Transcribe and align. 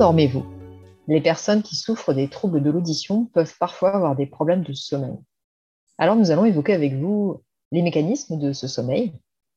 Comment 0.00 0.12
dormez-vous 0.12 0.46
Les 1.08 1.20
personnes 1.20 1.62
qui 1.62 1.76
souffrent 1.76 2.14
des 2.14 2.28
troubles 2.28 2.62
de 2.62 2.70
l'audition 2.70 3.26
peuvent 3.26 3.54
parfois 3.60 3.94
avoir 3.94 4.16
des 4.16 4.24
problèmes 4.24 4.62
de 4.62 4.72
sommeil. 4.72 5.18
Alors 5.98 6.16
nous 6.16 6.30
allons 6.30 6.46
évoquer 6.46 6.72
avec 6.72 6.94
vous 6.94 7.42
les 7.70 7.82
mécanismes 7.82 8.38
de 8.38 8.54
ce 8.54 8.66
sommeil, 8.66 9.12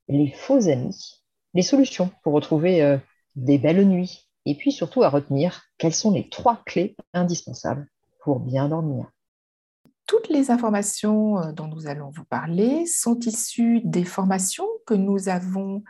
les 0.10 0.34
faux 0.34 0.68
amis, 0.68 1.24
les 1.54 1.62
solutions 1.62 2.12
pour 2.24 2.34
retrouver 2.34 2.84
euh, 2.84 2.98
des 3.38 3.58
belles 3.58 3.88
nuits 3.88 4.28
et 4.46 4.56
puis 4.56 4.74
surtout 4.74 5.02
à 5.04 5.08
retenir 5.08 5.64
quelles 5.78 5.96
sont 5.96 6.12
les 6.12 6.28
trois 6.28 6.62
clés 6.66 6.98
indispensables 7.14 7.88
pour 8.20 8.42
bien 8.42 8.68
dormir. 8.68 9.10
Toutes 10.08 10.28
les 10.28 10.52
informations 10.52 11.40
euh, 11.40 11.52
dont 11.54 11.68
nous 11.68 11.88
allons 11.88 12.10
vous 12.10 12.26
parler 12.26 12.86
sont 12.86 13.18
issues 13.22 13.80
des 13.86 14.04
formations 14.04 14.68
que 14.86 14.94
nous 14.94 15.30
avons 15.30 15.84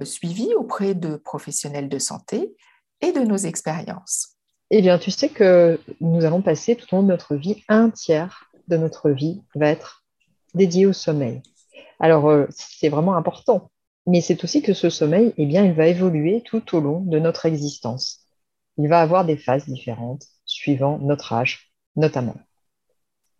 euh, 0.00 0.06
suivies 0.06 0.54
auprès 0.54 0.94
de 0.94 1.16
professionnels 1.16 1.90
de 1.90 1.98
santé 1.98 2.56
et 3.00 3.12
de 3.12 3.20
nos 3.20 3.36
expériences. 3.36 4.34
Eh 4.70 4.82
bien, 4.82 4.98
tu 4.98 5.10
sais 5.10 5.28
que 5.28 5.80
nous 6.00 6.24
allons 6.24 6.42
passer 6.42 6.76
tout 6.76 6.86
au 6.92 6.96
long 6.96 7.02
de 7.02 7.08
notre 7.08 7.36
vie, 7.36 7.62
un 7.68 7.90
tiers 7.90 8.50
de 8.68 8.76
notre 8.76 9.10
vie 9.10 9.42
va 9.54 9.68
être 9.68 10.04
dédié 10.54 10.86
au 10.86 10.92
sommeil. 10.92 11.42
Alors, 12.00 12.28
euh, 12.28 12.46
c'est 12.50 12.88
vraiment 12.88 13.16
important, 13.16 13.70
mais 14.06 14.20
c'est 14.20 14.44
aussi 14.44 14.62
que 14.62 14.74
ce 14.74 14.90
sommeil, 14.90 15.32
eh 15.36 15.46
bien, 15.46 15.64
il 15.64 15.72
va 15.72 15.86
évoluer 15.86 16.42
tout 16.44 16.76
au 16.76 16.80
long 16.80 17.00
de 17.00 17.18
notre 17.18 17.46
existence. 17.46 18.20
Il 18.76 18.88
va 18.88 19.00
avoir 19.00 19.24
des 19.24 19.36
phases 19.36 19.66
différentes 19.66 20.24
suivant 20.44 20.98
notre 20.98 21.32
âge, 21.32 21.72
notamment. 21.96 22.36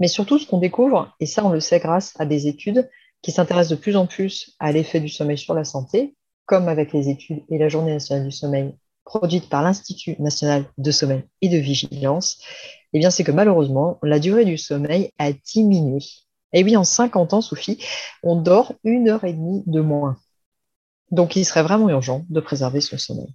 Mais 0.00 0.08
surtout, 0.08 0.38
ce 0.38 0.46
qu'on 0.46 0.58
découvre, 0.58 1.14
et 1.20 1.26
ça 1.26 1.44
on 1.44 1.50
le 1.50 1.60
sait 1.60 1.80
grâce 1.80 2.14
à 2.18 2.26
des 2.26 2.46
études 2.46 2.88
qui 3.22 3.32
s'intéressent 3.32 3.76
de 3.76 3.82
plus 3.82 3.96
en 3.96 4.06
plus 4.06 4.54
à 4.60 4.72
l'effet 4.72 5.00
du 5.00 5.08
sommeil 5.08 5.38
sur 5.38 5.54
la 5.54 5.64
santé, 5.64 6.16
comme 6.46 6.68
avec 6.68 6.92
les 6.92 7.08
études 7.08 7.42
et 7.50 7.58
la 7.58 7.68
Journée 7.68 7.92
nationale 7.92 8.24
du 8.24 8.32
sommeil 8.32 8.74
produite 9.08 9.48
par 9.48 9.62
l'Institut 9.62 10.16
national 10.20 10.66
de 10.76 10.90
sommeil 10.90 11.24
et 11.40 11.48
de 11.48 11.56
vigilance, 11.56 12.42
eh 12.92 12.98
bien, 12.98 13.10
c'est 13.10 13.24
que 13.24 13.32
malheureusement, 13.32 13.98
la 14.02 14.18
durée 14.18 14.44
du 14.44 14.58
sommeil 14.58 15.12
a 15.18 15.32
diminué. 15.32 16.00
Et 16.52 16.62
oui, 16.62 16.76
en 16.76 16.84
50 16.84 17.32
ans, 17.32 17.40
Sophie, 17.40 17.82
on 18.22 18.36
dort 18.36 18.74
une 18.84 19.08
heure 19.08 19.24
et 19.24 19.32
demie 19.32 19.62
de 19.66 19.80
moins. 19.80 20.18
Donc, 21.10 21.36
il 21.36 21.46
serait 21.46 21.62
vraiment 21.62 21.88
urgent 21.88 22.26
de 22.28 22.40
préserver 22.40 22.82
son 22.82 22.98
sommeil. 22.98 23.34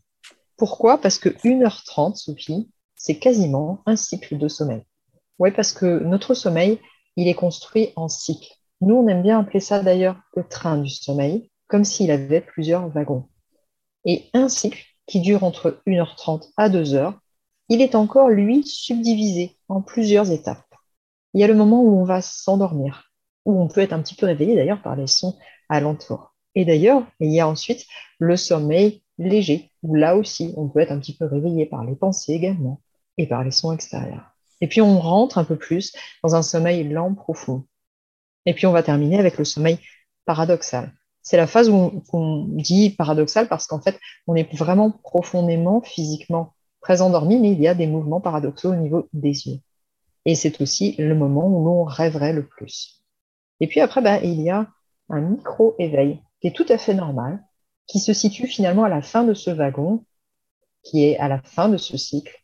Pourquoi? 0.58 1.02
Parce 1.02 1.18
que 1.18 1.30
1h30, 1.30 2.18
Sophie, 2.18 2.70
c'est 2.96 3.18
quasiment 3.18 3.82
un 3.88 3.96
cycle 3.96 4.38
de 4.38 4.48
sommeil. 4.48 4.84
Oui, 5.40 5.50
parce 5.52 5.72
que 5.72 6.04
notre 6.04 6.36
sommeil, 6.36 6.80
il 7.16 7.28
est 7.28 7.34
construit 7.34 7.94
en 7.96 8.10
cycle. 8.10 8.54
Nous, 8.82 8.94
on 8.94 9.08
aime 9.08 9.24
bien 9.24 9.40
appeler 9.40 9.60
ça 9.60 9.82
d'ailleurs 9.82 10.18
le 10.36 10.48
train 10.48 10.78
du 10.78 10.90
sommeil, 10.92 11.50
comme 11.68 11.84
s'il 11.84 12.12
avait 12.12 12.42
plusieurs 12.42 12.90
wagons. 12.90 13.28
Et 14.06 14.30
un 14.34 14.50
cycle 14.50 14.93
qui 15.08 15.22
dure 15.22 15.44
entre 15.44 15.82
1h30 15.86 16.52
à 16.58 16.70
2h, 16.70 17.14
il 17.70 17.82
est 17.82 17.96
encore, 17.96 18.30
lui, 18.30 18.64
subdivisé 18.64 19.56
en 19.68 19.82
plusieurs 19.82 20.32
étapes. 20.32 20.66
Il 21.34 21.42
y 21.42 21.44
a 21.44 21.48
le 21.48 21.56
moment 21.56 21.82
où 21.82 22.00
on 22.00 22.04
va 22.04 22.22
s'endormir, 22.22 23.12
où 23.46 23.60
on 23.60 23.68
peut 23.68 23.82
être 23.82 23.94
un 23.94 24.02
petit 24.02 24.16
peu 24.16 24.26
réveillé 24.26 24.56
d'ailleurs 24.56 24.82
par 24.82 24.96
les 24.96 25.08
sons 25.08 25.38
alentours. 25.70 26.36
Et 26.56 26.66
d'ailleurs, 26.66 27.04
il 27.20 27.32
y 27.32 27.40
a 27.40 27.48
ensuite 27.48 27.86
le 28.20 28.38
sommeil 28.38 29.02
léger, 29.18 29.72
où 29.82 29.96
là 29.96 30.16
aussi, 30.16 30.54
on 30.58 30.68
peut 30.68 30.80
être 30.80 30.92
un 30.92 31.00
petit 31.00 31.16
peu 31.16 31.26
réveillé 31.26 31.66
par 31.66 31.84
les 31.84 31.96
pensées 31.96 32.34
également 32.34 32.82
et 33.18 33.28
par 33.28 33.44
les 33.44 33.52
sons 33.52 33.72
extérieurs. 33.72 34.36
Et 34.62 34.68
puis, 34.68 34.82
on 34.82 35.00
rentre 35.00 35.38
un 35.38 35.44
peu 35.44 35.58
plus 35.58 35.94
dans 36.24 36.36
un 36.36 36.42
sommeil 36.42 36.88
lent, 36.88 37.14
profond. 37.14 37.66
Et 38.46 38.54
puis, 38.54 38.66
on 38.66 38.72
va 38.72 38.84
terminer 38.84 39.20
avec 39.20 39.38
le 39.38 39.46
sommeil 39.46 39.80
paradoxal. 40.26 40.92
C'est 41.24 41.38
la 41.38 41.48
phase 41.48 41.70
où 41.70 42.04
on, 42.12 42.46
dit 42.50 42.90
paradoxal 42.92 43.48
parce 43.48 43.66
qu'en 43.66 43.82
fait, 43.82 43.98
on 44.28 44.36
est 44.36 44.54
vraiment 44.54 44.92
profondément 44.92 45.82
physiquement 45.82 46.54
très 46.82 47.02
endormi, 47.02 47.40
mais 47.40 47.54
il 47.54 47.62
y 47.62 47.68
a 47.68 47.74
des 47.74 47.88
mouvements 47.88 48.20
paradoxaux 48.20 48.72
au 48.72 48.76
niveau 48.76 49.08
des 49.14 49.48
yeux. 49.48 49.60
Et 50.26 50.36
c'est 50.36 50.62
aussi 50.62 50.96
le 50.98 51.16
moment 51.16 51.48
où 51.48 51.66
l'on 51.66 51.84
rêverait 51.86 52.34
le 52.34 52.46
plus. 52.46 53.02
Et 53.62 53.68
puis 53.68 53.80
après, 53.80 54.02
bah, 54.02 54.20
il 54.22 54.42
y 54.42 54.50
a 54.50 54.68
un 55.10 55.22
micro-éveil 55.22 56.20
qui 56.42 56.48
est 56.48 56.56
tout 56.56 56.66
à 56.68 56.78
fait 56.78 56.94
normal, 56.94 57.42
qui 57.88 58.00
se 58.00 58.14
situe 58.14 58.48
finalement 58.48 58.84
à 58.84 58.90
la 58.90 59.02
fin 59.02 59.24
de 59.24 59.34
ce 59.34 59.50
wagon, 59.50 60.06
qui 60.84 61.06
est 61.06 61.18
à 61.18 61.30
la 61.30 61.42
fin 61.42 61.70
de 61.70 61.78
ce 61.78 61.98
cycle. 61.98 62.44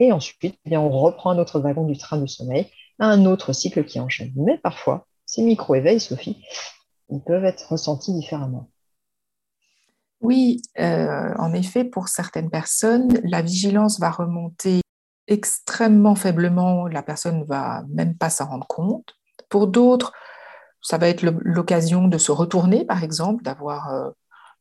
Et 0.00 0.10
ensuite, 0.12 0.56
eh 0.64 0.70
bien, 0.70 0.80
on 0.80 0.90
reprend 0.90 1.30
un 1.30 1.38
autre 1.38 1.60
wagon 1.60 1.84
du 1.84 1.96
train 1.96 2.18
de 2.18 2.26
sommeil, 2.26 2.66
un 2.98 3.26
autre 3.26 3.52
cycle 3.52 3.84
qui 3.84 4.00
enchaîne. 4.00 4.32
Mais 4.36 4.58
parfois, 4.58 5.06
ces 5.26 5.42
micro-éveils, 5.42 6.00
Sophie, 6.00 6.42
ils 7.10 7.22
peuvent 7.22 7.44
être 7.44 7.68
ressentis 7.70 8.12
différemment. 8.12 8.70
Oui, 10.20 10.62
euh, 10.80 11.32
en 11.38 11.52
effet, 11.52 11.84
pour 11.84 12.08
certaines 12.08 12.50
personnes, 12.50 13.20
la 13.22 13.40
vigilance 13.40 14.00
va 14.00 14.10
remonter 14.10 14.80
extrêmement 15.28 16.14
faiblement, 16.14 16.88
la 16.88 17.02
personne 17.02 17.40
ne 17.40 17.44
va 17.44 17.84
même 17.88 18.16
pas 18.16 18.30
s'en 18.30 18.46
rendre 18.46 18.66
compte. 18.66 19.14
Pour 19.48 19.68
d'autres, 19.68 20.12
ça 20.80 20.98
va 20.98 21.08
être 21.08 21.22
l'occasion 21.22 22.08
de 22.08 22.18
se 22.18 22.32
retourner, 22.32 22.84
par 22.84 23.04
exemple, 23.04 23.44
d'avoir 23.44 23.92
euh, 23.92 24.10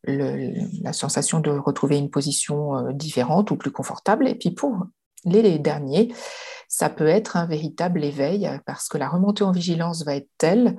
la 0.05 0.93
sensation 0.93 1.39
de 1.39 1.49
retrouver 1.49 1.97
une 1.97 2.09
position 2.09 2.77
euh, 2.77 2.91
différente 2.93 3.49
ou 3.49 3.55
plus 3.55 3.71
confortable. 3.71 4.27
Et 4.27 4.35
puis 4.35 4.51
pour 4.51 4.85
les 5.25 5.57
derniers, 5.57 6.13
ça 6.67 6.89
peut 6.89 7.07
être 7.07 7.37
un 7.37 7.45
véritable 7.45 8.03
éveil 8.03 8.49
parce 8.65 8.87
que 8.87 8.97
la 8.97 9.09
remontée 9.09 9.43
en 9.43 9.51
vigilance 9.51 10.03
va 10.05 10.15
être 10.15 10.29
telle 10.37 10.77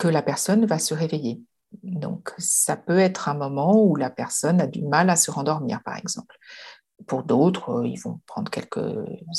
que 0.00 0.08
la 0.08 0.22
personne 0.22 0.64
va 0.64 0.78
se 0.78 0.94
réveiller. 0.94 1.42
Donc, 1.82 2.32
ça 2.38 2.76
peut 2.76 2.98
être 2.98 3.28
un 3.28 3.34
moment 3.34 3.84
où 3.84 3.94
la 3.94 4.10
personne 4.10 4.60
a 4.60 4.66
du 4.66 4.82
mal 4.82 5.10
à 5.10 5.16
se 5.16 5.30
rendormir, 5.30 5.82
par 5.84 5.96
exemple. 5.96 6.36
Pour 7.06 7.22
d'autres, 7.22 7.70
euh, 7.70 7.86
ils 7.86 8.00
vont 8.00 8.20
prendre 8.26 8.50
quelques 8.50 8.82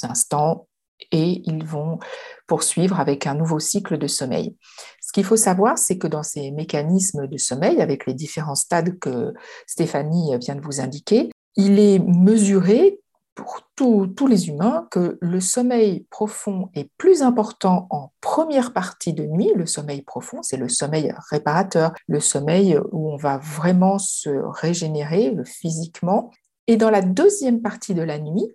instants 0.04 0.68
et 1.12 1.42
ils 1.46 1.66
vont 1.66 1.98
poursuivre 2.46 3.00
avec 3.00 3.26
un 3.26 3.34
nouveau 3.34 3.60
cycle 3.60 3.98
de 3.98 4.06
sommeil. 4.06 4.56
Ce 5.02 5.12
qu'il 5.12 5.26
faut 5.26 5.36
savoir, 5.36 5.80
c'est 5.80 5.98
que 5.98 6.08
dans 6.08 6.24
ces 6.24 6.52
mécanismes 6.52 7.28
de 7.28 7.38
sommeil, 7.38 7.82
avec 7.82 8.06
les 8.06 8.14
différents 8.14 8.56
stades 8.56 9.00
que 9.00 9.34
Stéphanie 9.66 10.38
vient 10.38 10.56
de 10.56 10.62
vous 10.62 10.80
indiquer, 10.80 11.32
il 11.56 11.80
est 11.80 12.00
mesuré 12.00 13.02
pour 13.36 13.62
tous 13.76 14.28
les 14.28 14.50
humains 14.50 14.88
que 14.92 15.18
le 15.22 15.40
sommeil 15.40 16.06
profond 16.10 16.70
est 16.76 16.90
plus 16.98 17.24
important 17.24 17.88
en 17.90 18.12
première 18.22 18.74
partie 18.74 19.14
de 19.14 19.26
nuit. 19.26 19.52
Le 19.56 19.66
sommeil 19.66 20.02
profond, 20.02 20.44
c'est 20.44 20.58
le 20.58 20.70
sommeil 20.70 21.14
réparateur, 21.32 21.94
le 22.08 22.20
sommeil 22.20 22.78
où 22.92 23.12
on 23.12 23.18
va 23.18 23.38
vraiment 23.38 23.98
se 23.98 24.30
régénérer 24.30 25.36
physiquement. 25.46 26.30
Et 26.68 26.78
dans 26.78 26.90
la 26.90 27.02
deuxième 27.02 27.62
partie 27.62 27.96
de 27.96 28.04
la 28.04 28.20
nuit, 28.20 28.48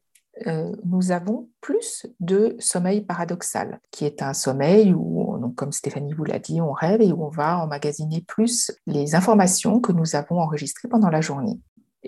euh, 0.46 0.70
nous 0.84 1.12
avons 1.12 1.48
plus 1.62 2.06
de 2.20 2.56
sommeil 2.58 3.00
paradoxal, 3.00 3.80
qui 3.90 4.04
est 4.04 4.20
un 4.20 4.34
sommeil 4.34 4.92
où, 4.92 5.38
donc, 5.38 5.54
comme 5.54 5.72
Stéphanie 5.72 6.12
vous 6.12 6.24
l'a 6.24 6.38
dit, 6.38 6.60
on 6.60 6.72
rêve 6.72 7.00
et 7.00 7.10
où 7.10 7.24
on 7.24 7.30
va 7.30 7.58
emmagasiner 7.58 8.20
plus 8.20 8.70
les 8.86 9.14
informations 9.14 9.80
que 9.80 9.92
nous 9.92 10.14
avons 10.14 10.38
enregistrées 10.38 10.88
pendant 10.88 11.08
la 11.08 11.22
journée. 11.22 11.58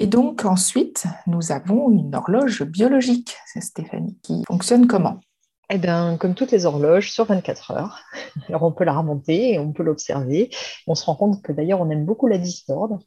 Et 0.00 0.06
donc 0.06 0.44
ensuite, 0.44 1.06
nous 1.26 1.50
avons 1.50 1.90
une 1.90 2.14
horloge 2.14 2.62
biologique, 2.62 3.36
Stéphanie, 3.58 4.16
qui 4.22 4.44
fonctionne 4.46 4.86
comment? 4.86 5.18
Eh 5.70 5.78
bien, 5.78 6.16
comme 6.16 6.36
toutes 6.36 6.52
les 6.52 6.66
horloges, 6.66 7.10
sur 7.10 7.24
24 7.24 7.72
heures. 7.72 7.98
Alors, 8.48 8.62
on 8.62 8.70
peut 8.70 8.84
la 8.84 8.96
remonter 8.96 9.54
et 9.54 9.58
on 9.58 9.72
peut 9.72 9.82
l'observer. 9.82 10.50
On 10.86 10.94
se 10.94 11.04
rend 11.04 11.16
compte 11.16 11.42
que 11.42 11.50
d'ailleurs, 11.50 11.80
on 11.80 11.90
aime 11.90 12.04
beaucoup 12.04 12.28
la 12.28 12.38
discorde, 12.38 13.02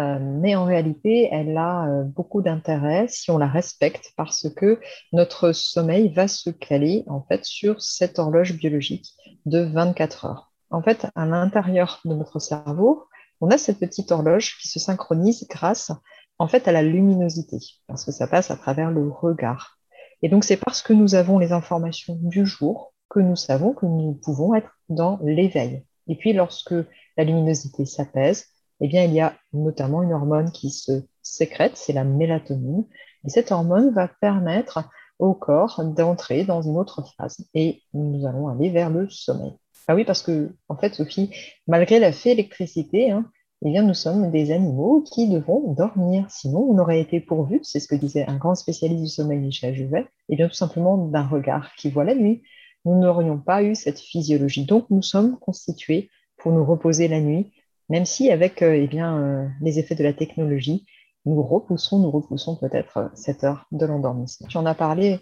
euh, 0.00 0.18
mais 0.20 0.56
en 0.56 0.64
réalité, 0.64 1.28
elle 1.30 1.56
a 1.56 1.86
euh, 1.86 2.02
beaucoup 2.02 2.42
d'intérêt 2.42 3.06
si 3.06 3.30
on 3.30 3.38
la 3.38 3.46
respecte 3.46 4.10
parce 4.16 4.48
que 4.56 4.80
notre 5.12 5.52
sommeil 5.52 6.12
va 6.12 6.26
se 6.26 6.50
caler 6.50 7.04
en 7.06 7.22
fait 7.22 7.44
sur 7.44 7.80
cette 7.80 8.18
horloge 8.18 8.54
biologique 8.54 9.06
de 9.46 9.60
24 9.60 10.24
heures. 10.24 10.52
En 10.70 10.82
fait, 10.82 11.06
à 11.14 11.26
l'intérieur 11.26 12.00
de 12.04 12.12
notre 12.12 12.40
cerveau, 12.40 13.04
on 13.40 13.50
a 13.50 13.58
cette 13.58 13.78
petite 13.78 14.10
horloge 14.10 14.58
qui 14.60 14.68
se 14.68 14.80
synchronise 14.80 15.46
grâce 15.48 15.92
en 16.38 16.48
fait 16.48 16.68
à 16.68 16.72
la 16.72 16.82
luminosité, 16.82 17.58
parce 17.86 18.04
que 18.04 18.12
ça 18.12 18.26
passe 18.26 18.50
à 18.50 18.56
travers 18.56 18.90
le 18.90 19.08
regard. 19.08 19.78
Et 20.22 20.28
donc 20.28 20.44
c'est 20.44 20.56
parce 20.56 20.82
que 20.82 20.92
nous 20.92 21.14
avons 21.14 21.38
les 21.38 21.52
informations 21.52 22.16
du 22.20 22.46
jour 22.46 22.92
que 23.08 23.20
nous 23.20 23.36
savons 23.36 23.72
que 23.72 23.86
nous 23.86 24.14
pouvons 24.22 24.54
être 24.54 24.70
dans 24.88 25.18
l'éveil. 25.22 25.84
Et 26.08 26.16
puis 26.16 26.32
lorsque 26.32 26.74
la 27.16 27.24
luminosité 27.24 27.86
s'apaise, 27.86 28.46
eh 28.80 28.88
bien 28.88 29.04
il 29.04 29.12
y 29.12 29.20
a 29.20 29.34
notamment 29.52 30.02
une 30.02 30.12
hormone 30.12 30.50
qui 30.50 30.70
se 30.70 31.04
sécrète, 31.22 31.76
c'est 31.76 31.92
la 31.92 32.04
mélatonine, 32.04 32.84
et 33.24 33.30
cette 33.30 33.52
hormone 33.52 33.92
va 33.94 34.08
permettre 34.08 34.88
au 35.18 35.34
corps 35.34 35.82
d'entrer 35.84 36.44
dans 36.44 36.62
une 36.62 36.76
autre 36.76 37.04
phase 37.16 37.46
et 37.54 37.82
nous 37.92 38.26
allons 38.26 38.48
aller 38.48 38.70
vers 38.70 38.90
le 38.90 39.08
sommeil. 39.08 39.52
Ah 39.86 39.94
oui, 39.94 40.04
parce 40.04 40.22
que, 40.22 40.54
en 40.68 40.76
fait, 40.76 40.94
Sophie, 40.94 41.30
malgré 41.66 41.98
la 41.98 42.12
fée 42.12 42.30
électricité, 42.30 43.10
hein, 43.10 43.30
eh 43.66 43.70
bien, 43.70 43.82
nous 43.82 43.94
sommes 43.94 44.30
des 44.30 44.52
animaux 44.52 45.02
qui 45.02 45.28
devront 45.28 45.72
dormir. 45.72 46.26
Sinon, 46.28 46.66
on 46.68 46.78
aurait 46.78 47.00
été 47.00 47.18
pourvu, 47.20 47.60
c'est 47.62 47.80
ce 47.80 47.88
que 47.88 47.94
disait 47.94 48.26
un 48.26 48.36
grand 48.36 48.54
spécialiste 48.54 49.02
du 49.02 49.08
sommeil, 49.08 49.38
Michel 49.38 49.74
Juvet, 49.74 50.00
et 50.00 50.06
eh 50.30 50.36
bien 50.36 50.48
tout 50.48 50.54
simplement 50.54 50.98
d'un 50.98 51.26
regard 51.26 51.74
qui 51.76 51.90
voit 51.90 52.04
la 52.04 52.14
nuit. 52.14 52.42
Nous 52.84 52.98
n'aurions 52.98 53.38
pas 53.38 53.62
eu 53.62 53.74
cette 53.74 53.98
physiologie. 53.98 54.66
Donc, 54.66 54.90
nous 54.90 55.00
sommes 55.00 55.38
constitués 55.38 56.10
pour 56.36 56.52
nous 56.52 56.64
reposer 56.64 57.08
la 57.08 57.20
nuit, 57.20 57.52
même 57.88 58.04
si 58.04 58.30
avec 58.30 58.60
euh, 58.60 58.74
eh 58.74 58.86
bien, 58.86 59.18
euh, 59.18 59.48
les 59.62 59.78
effets 59.78 59.94
de 59.94 60.04
la 60.04 60.12
technologie, 60.12 60.84
nous 61.24 61.42
repoussons, 61.42 61.98
nous 62.00 62.10
repoussons 62.10 62.56
peut-être 62.56 63.10
cette 63.14 63.44
heure 63.44 63.66
de 63.72 63.86
l'endormissement. 63.86 64.48
J'en 64.50 64.70
ai 64.70 64.74
parlé, 64.74 65.20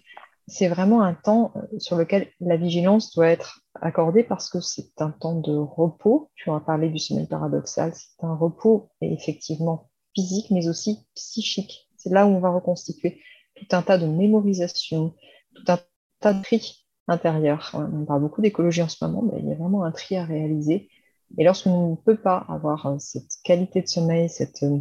c'est 0.49 0.69
vraiment 0.69 1.03
un 1.03 1.15
temps 1.15 1.53
sur 1.79 1.97
lequel 1.97 2.29
la 2.41 2.57
vigilance 2.57 3.15
doit 3.15 3.29
être 3.29 3.61
accordée 3.81 4.25
parce 4.25 4.51
que 4.51 4.61
c'est 4.61 5.01
un 5.01 5.11
temps 5.11 5.39
de 5.39 5.55
repos. 5.55 6.31
Tu 6.35 6.51
en 6.51 6.57
as 6.57 6.61
parlé 6.61 6.91
du 6.91 6.99
sommeil 6.99 7.27
paradoxal, 7.27 7.93
c'est 7.95 8.25
un 8.25 8.35
repos 8.35 8.91
effectivement 9.01 9.91
physique 10.15 10.51
mais 10.51 10.69
aussi 10.69 11.07
psychique. 11.15 11.89
C'est 11.97 12.11
là 12.11 12.27
où 12.27 12.31
on 12.31 12.41
va 12.41 12.51
reconstituer 12.51 13.21
tout 13.55 13.67
un 13.73 13.83
tas 13.83 13.99
de 13.99 14.07
mémorisation, 14.07 15.15
tout 15.55 15.65
un 15.69 15.79
tas 16.21 16.35
de 16.35 16.43
tri 16.43 16.87
intérieur. 17.09 17.71
On 17.75 18.05
parle 18.05 18.23
beaucoup 18.23 18.43
d'écologie 18.43 18.83
en 18.83 18.89
ce 18.89 19.05
moment, 19.05 19.23
mais 19.23 19.39
il 19.41 19.49
y 19.49 19.53
a 19.53 19.57
vraiment 19.57 19.85
un 19.85 19.93
tri 19.93 20.17
à 20.17 20.25
réaliser. 20.25 20.89
Et 21.39 21.45
lorsqu'on 21.45 21.91
ne 21.91 21.97
peut 21.97 22.21
pas 22.21 22.45
avoir 22.49 22.87
euh, 22.87 22.97
cette 22.99 23.31
qualité 23.43 23.83
de 23.83 23.87
sommeil, 23.87 24.29
euh, 24.63 24.79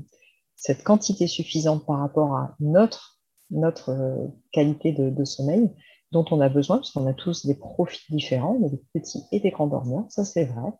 cette 0.55 0.83
quantité 0.83 1.27
suffisante 1.27 1.85
par 1.85 1.99
rapport 1.99 2.35
à 2.35 2.55
notre, 2.59 3.20
notre 3.51 3.89
euh, 3.89 4.27
qualité 4.51 4.91
de, 4.91 5.25
sommeil 5.25 5.69
dont 6.11 6.25
on 6.31 6.41
a 6.41 6.49
besoin, 6.49 6.77
parce 6.77 6.91
qu'on 6.91 7.07
a 7.07 7.13
tous 7.13 7.45
des 7.45 7.55
profils 7.55 8.15
différents, 8.15 8.59
des 8.59 8.81
petits 8.93 9.23
et 9.31 9.39
des 9.39 9.51
grands 9.51 9.67
dormeurs, 9.67 10.05
ça 10.09 10.25
c'est 10.25 10.45
vrai, 10.45 10.71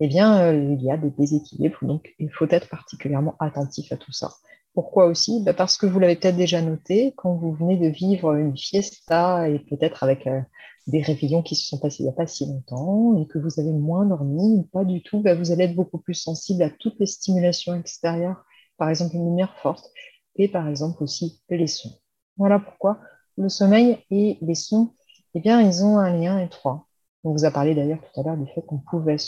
eh 0.00 0.08
bien, 0.08 0.52
il 0.52 0.82
y 0.82 0.90
a 0.90 0.96
des 0.96 1.10
déséquilibres. 1.10 1.84
Donc, 1.84 2.14
il 2.18 2.30
faut 2.30 2.46
être 2.50 2.68
particulièrement 2.68 3.34
attentif 3.38 3.92
à 3.92 3.96
tout 3.96 4.12
ça. 4.12 4.30
Pourquoi 4.74 5.06
aussi? 5.06 5.42
Bah, 5.44 5.52
Parce 5.52 5.76
que 5.76 5.86
vous 5.86 5.98
l'avez 5.98 6.16
peut-être 6.16 6.36
déjà 6.36 6.62
noté, 6.62 7.12
quand 7.16 7.34
vous 7.34 7.52
venez 7.52 7.76
de 7.76 7.88
vivre 7.88 8.34
une 8.34 8.56
fiesta 8.56 9.48
et 9.48 9.58
peut-être 9.58 10.02
avec 10.02 10.26
euh, 10.26 10.40
des 10.86 11.02
réveillons 11.02 11.42
qui 11.42 11.56
se 11.56 11.66
sont 11.66 11.78
passés 11.78 12.02
il 12.02 12.06
n'y 12.06 12.12
a 12.12 12.14
pas 12.14 12.26
si 12.26 12.46
longtemps 12.46 13.16
et 13.16 13.26
que 13.26 13.38
vous 13.38 13.58
avez 13.58 13.72
moins 13.72 14.06
dormi, 14.06 14.66
pas 14.72 14.84
du 14.84 15.02
tout, 15.02 15.20
bah, 15.20 15.34
vous 15.34 15.50
allez 15.52 15.64
être 15.64 15.74
beaucoup 15.74 15.98
plus 15.98 16.14
sensible 16.14 16.62
à 16.62 16.70
toutes 16.70 16.98
les 17.00 17.06
stimulations 17.06 17.74
extérieures, 17.74 18.44
par 18.76 18.90
exemple 18.90 19.16
une 19.16 19.26
lumière 19.26 19.56
forte 19.58 19.90
et 20.36 20.48
par 20.48 20.68
exemple 20.68 21.02
aussi 21.02 21.42
les 21.50 21.66
sons. 21.66 21.92
Voilà 22.40 22.58
pourquoi 22.58 22.98
le 23.36 23.50
sommeil 23.50 23.98
et 24.10 24.38
les 24.40 24.54
sons, 24.54 24.94
eh 25.34 25.40
bien, 25.40 25.60
ils 25.60 25.84
ont 25.84 25.98
un 25.98 26.16
lien 26.16 26.38
étroit. 26.38 26.86
On 27.22 27.32
vous 27.32 27.44
a 27.44 27.50
parlé 27.50 27.74
d'ailleurs 27.74 27.98
tout 28.00 28.18
à 28.18 28.24
l'heure 28.24 28.38
du 28.38 28.50
fait 28.50 28.62
qu'on 28.62 28.78
pouvait 28.78 29.18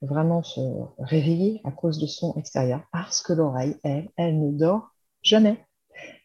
vraiment 0.00 0.42
se 0.42 0.60
réveiller 0.98 1.60
à 1.62 1.70
cause 1.70 2.00
de 2.00 2.08
son 2.08 2.34
extérieur, 2.34 2.82
parce 2.90 3.22
que 3.22 3.32
l'oreille, 3.32 3.76
elle, 3.84 4.10
elle 4.16 4.40
ne 4.40 4.50
dort 4.58 4.90
jamais. 5.22 5.64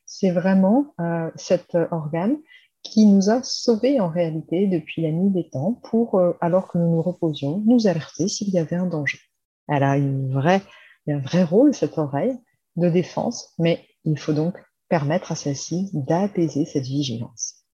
C'est 0.08 0.32
vraiment 0.32 0.96
euh, 1.00 1.30
cet 1.36 1.78
organe 1.92 2.38
qui 2.82 3.06
nous 3.06 3.30
a 3.30 3.44
sauvés 3.44 4.00
en 4.00 4.10
réalité 4.10 4.66
depuis 4.66 5.04
la 5.04 5.12
nuit 5.12 5.30
des 5.30 5.48
temps 5.52 5.74
pour, 5.84 6.16
euh, 6.16 6.34
alors 6.42 6.68
que 6.68 6.80
nous 6.80 6.96
nous 6.96 7.04
reposions, 7.04 7.62
nous 7.68 7.86
alerter 7.86 8.28
s'il 8.28 8.50
y 8.50 8.58
avait 8.58 8.76
un 8.76 8.88
danger. 8.88 9.20
Elle 9.68 9.84
a 9.84 9.92
un 9.92 11.20
vrai 11.20 11.44
rôle, 11.44 11.76
cette 11.76 12.00
oreille, 12.00 12.36
de 12.76 12.90
défense, 12.90 13.54
mais 13.60 13.86
il 14.04 14.18
faut 14.18 14.34
donc 14.34 14.58
permettre 14.90 15.32
à 15.32 15.36
celle-ci 15.36 15.90
d'apaiser 15.94 16.66
cette 16.66 16.86
vigilance. 16.86 17.66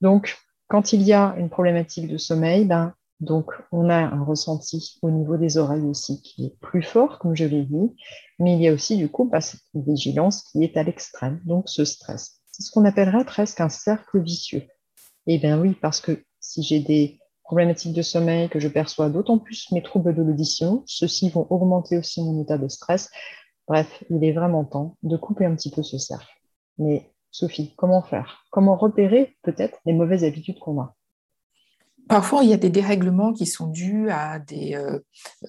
Donc, 0.00 0.38
quand 0.68 0.92
il 0.92 1.02
y 1.02 1.12
a 1.12 1.34
une 1.38 1.50
problématique 1.50 2.08
de 2.08 2.18
sommeil, 2.18 2.64
ben, 2.64 2.94
donc, 3.20 3.50
on 3.72 3.90
a 3.90 3.96
un 3.96 4.22
ressenti 4.22 4.98
au 5.02 5.10
niveau 5.10 5.36
des 5.36 5.58
oreilles 5.58 5.86
aussi 5.86 6.22
qui 6.22 6.46
est 6.46 6.56
plus 6.60 6.82
fort, 6.82 7.18
comme 7.18 7.34
je 7.34 7.44
l'ai 7.44 7.64
dit, 7.64 7.96
mais 8.38 8.54
il 8.54 8.62
y 8.62 8.68
a 8.68 8.72
aussi 8.72 8.96
du 8.96 9.08
coup 9.08 9.24
bah, 9.24 9.40
cette 9.40 9.60
vigilance 9.74 10.44
qui 10.44 10.62
est 10.62 10.76
à 10.76 10.84
l'extrême, 10.84 11.40
donc 11.44 11.68
ce 11.68 11.84
stress. 11.84 12.40
C'est 12.52 12.62
ce 12.62 12.70
qu'on 12.70 12.84
appellerait 12.84 13.24
presque 13.24 13.60
un 13.60 13.68
cercle 13.68 14.22
vicieux. 14.22 14.62
Eh 15.26 15.38
bien 15.38 15.60
oui, 15.60 15.76
parce 15.80 16.00
que 16.00 16.22
si 16.38 16.62
j'ai 16.62 16.78
des 16.78 17.18
problématiques 17.42 17.92
de 17.92 18.02
sommeil, 18.02 18.48
que 18.48 18.60
je 18.60 18.68
perçois 18.68 19.08
d'autant 19.08 19.38
plus 19.38 19.72
mes 19.72 19.82
troubles 19.82 20.14
de 20.14 20.22
l'audition, 20.22 20.84
ceux-ci 20.86 21.28
vont 21.30 21.46
augmenter 21.50 21.98
aussi 21.98 22.22
mon 22.22 22.40
état 22.40 22.58
de 22.58 22.68
stress. 22.68 23.10
Bref, 23.66 24.04
il 24.10 24.22
est 24.22 24.32
vraiment 24.32 24.64
temps 24.64 24.96
de 25.02 25.16
couper 25.16 25.44
un 25.44 25.56
petit 25.56 25.70
peu 25.70 25.82
ce 25.82 25.98
cercle. 25.98 26.37
Mais 26.78 27.10
Sophie, 27.30 27.74
comment 27.76 28.02
faire? 28.02 28.44
Comment 28.50 28.76
repérer 28.76 29.36
peut-être 29.42 29.78
les 29.84 29.92
mauvaises 29.92 30.24
habitudes 30.24 30.58
qu'on 30.58 30.80
a? 30.80 30.94
Parfois, 32.08 32.42
il 32.42 32.48
y 32.48 32.54
a 32.54 32.58
des 32.58 32.70
dérèglements 32.70 33.34
qui 33.34 33.44
sont 33.44 33.66
dus 33.66 34.08
à 34.08 34.38
des 34.38 34.74
euh, 34.74 34.98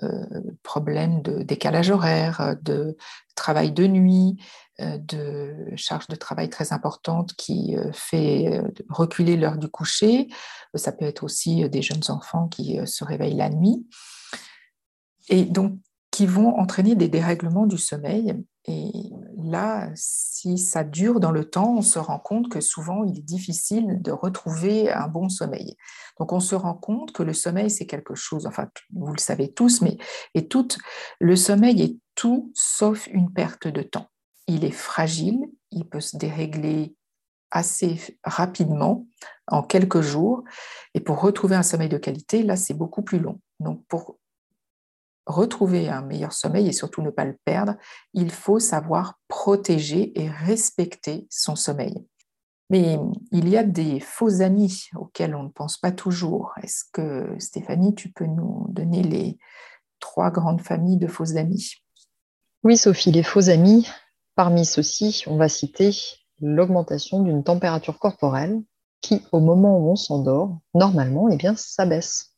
euh, 0.03 0.41
problèmes 0.61 1.21
de 1.21 1.41
décalage 1.41 1.89
horaire, 1.89 2.57
de 2.61 2.97
travail 3.33 3.71
de 3.71 3.87
nuit, 3.87 4.43
euh, 4.81 4.97
de 4.97 5.55
charge 5.77 6.07
de 6.07 6.17
travail 6.17 6.49
très 6.49 6.73
importante 6.73 7.33
qui 7.35 7.77
fait 7.93 8.61
reculer 8.89 9.37
l'heure 9.37 9.57
du 9.57 9.69
coucher. 9.69 10.27
Ça 10.75 10.91
peut 10.91 11.05
être 11.05 11.23
aussi 11.23 11.69
des 11.69 11.81
jeunes 11.81 12.03
enfants 12.09 12.49
qui 12.49 12.77
se 12.85 13.05
réveillent 13.05 13.37
la 13.37 13.49
nuit. 13.49 13.87
Et 15.29 15.45
donc, 15.45 15.79
qui 16.11 16.25
vont 16.25 16.57
entraîner 16.57 16.95
des 16.95 17.07
dérèglements 17.07 17.67
du 17.67 17.77
sommeil. 17.77 18.35
Là, 19.49 19.89
si 19.95 20.57
ça 20.57 20.83
dure 20.83 21.19
dans 21.19 21.31
le 21.31 21.49
temps, 21.49 21.75
on 21.77 21.81
se 21.81 21.99
rend 21.99 22.19
compte 22.19 22.49
que 22.49 22.61
souvent, 22.61 23.03
il 23.03 23.17
est 23.17 23.23
difficile 23.23 24.01
de 24.01 24.11
retrouver 24.11 24.91
un 24.91 25.07
bon 25.07 25.29
sommeil. 25.29 25.75
Donc, 26.19 26.33
on 26.33 26.39
se 26.39 26.55
rend 26.55 26.73
compte 26.73 27.11
que 27.11 27.23
le 27.23 27.33
sommeil, 27.33 27.69
c'est 27.69 27.85
quelque 27.85 28.15
chose, 28.15 28.45
enfin, 28.45 28.67
vous 28.93 29.13
le 29.13 29.19
savez 29.19 29.51
tous, 29.51 29.81
mais 29.81 29.97
et 30.33 30.47
tout, 30.47 30.67
le 31.19 31.35
sommeil 31.35 31.81
est 31.81 31.97
tout 32.15 32.51
sauf 32.53 33.07
une 33.07 33.31
perte 33.31 33.67
de 33.67 33.81
temps. 33.81 34.07
Il 34.47 34.65
est 34.65 34.71
fragile, 34.71 35.39
il 35.71 35.87
peut 35.87 36.01
se 36.01 36.17
dérégler 36.17 36.95
assez 37.51 37.99
rapidement, 38.23 39.07
en 39.47 39.63
quelques 39.63 40.01
jours. 40.01 40.43
Et 40.93 40.99
pour 40.99 41.21
retrouver 41.21 41.55
un 41.55 41.63
sommeil 41.63 41.89
de 41.89 41.97
qualité, 41.97 42.43
là, 42.43 42.55
c'est 42.55 42.73
beaucoup 42.73 43.01
plus 43.01 43.19
long. 43.19 43.39
Donc, 43.59 43.83
pour 43.87 44.17
retrouver 45.29 45.89
un 45.89 46.01
meilleur 46.01 46.33
sommeil 46.33 46.67
et 46.67 46.73
surtout 46.73 47.01
ne 47.01 47.11
pas 47.11 47.25
le 47.25 47.37
perdre, 47.45 47.75
il 48.13 48.31
faut 48.31 48.59
savoir 48.59 49.19
protéger 49.27 50.19
et 50.19 50.29
respecter 50.29 51.27
son 51.29 51.55
sommeil. 51.55 52.05
Mais 52.69 52.99
il 53.31 53.49
y 53.49 53.57
a 53.57 53.63
des 53.63 53.99
faux 53.99 54.41
amis 54.41 54.89
auxquels 54.95 55.35
on 55.35 55.43
ne 55.43 55.49
pense 55.49 55.77
pas 55.77 55.91
toujours. 55.91 56.53
Est-ce 56.61 56.83
que 56.91 57.35
Stéphanie, 57.39 57.95
tu 57.95 58.11
peux 58.11 58.25
nous 58.25 58.67
donner 58.69 59.01
les 59.01 59.37
trois 59.99 60.29
grandes 60.29 60.61
familles 60.61 60.97
de 60.97 61.07
faux 61.07 61.37
amis? 61.37 61.73
Oui, 62.63 62.77
Sophie, 62.77 63.11
les 63.11 63.23
faux 63.23 63.49
amis, 63.49 63.87
parmi 64.35 64.65
ceux-ci, 64.65 65.23
on 65.27 65.37
va 65.37 65.49
citer 65.49 65.91
l'augmentation 66.41 67.21
d'une 67.21 67.43
température 67.43 67.99
corporelle 67.99 68.61
qui, 69.01 69.23
au 69.31 69.39
moment 69.39 69.79
où 69.79 69.91
on 69.91 69.95
s'endort, 69.95 70.59
normalement, 70.73 71.29
eh 71.29 71.37
bien, 71.37 71.55
s'abaisse. 71.55 72.28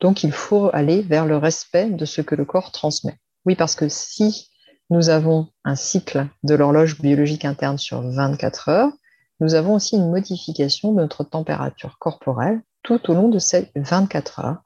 Donc, 0.00 0.24
il 0.24 0.32
faut 0.32 0.70
aller 0.72 1.02
vers 1.02 1.26
le 1.26 1.36
respect 1.36 1.90
de 1.90 2.04
ce 2.04 2.22
que 2.22 2.34
le 2.34 2.44
corps 2.44 2.72
transmet. 2.72 3.18
Oui, 3.44 3.54
parce 3.54 3.74
que 3.74 3.88
si 3.88 4.50
nous 4.90 5.08
avons 5.08 5.48
un 5.64 5.76
cycle 5.76 6.26
de 6.42 6.54
l'horloge 6.54 7.00
biologique 7.00 7.44
interne 7.44 7.78
sur 7.78 8.02
24 8.02 8.68
heures, 8.68 8.92
nous 9.40 9.54
avons 9.54 9.74
aussi 9.74 9.96
une 9.96 10.10
modification 10.10 10.92
de 10.92 11.00
notre 11.00 11.24
température 11.24 11.98
corporelle 11.98 12.60
tout 12.82 13.10
au 13.10 13.14
long 13.14 13.28
de 13.28 13.38
ces 13.38 13.70
24 13.76 14.40
heures. 14.40 14.62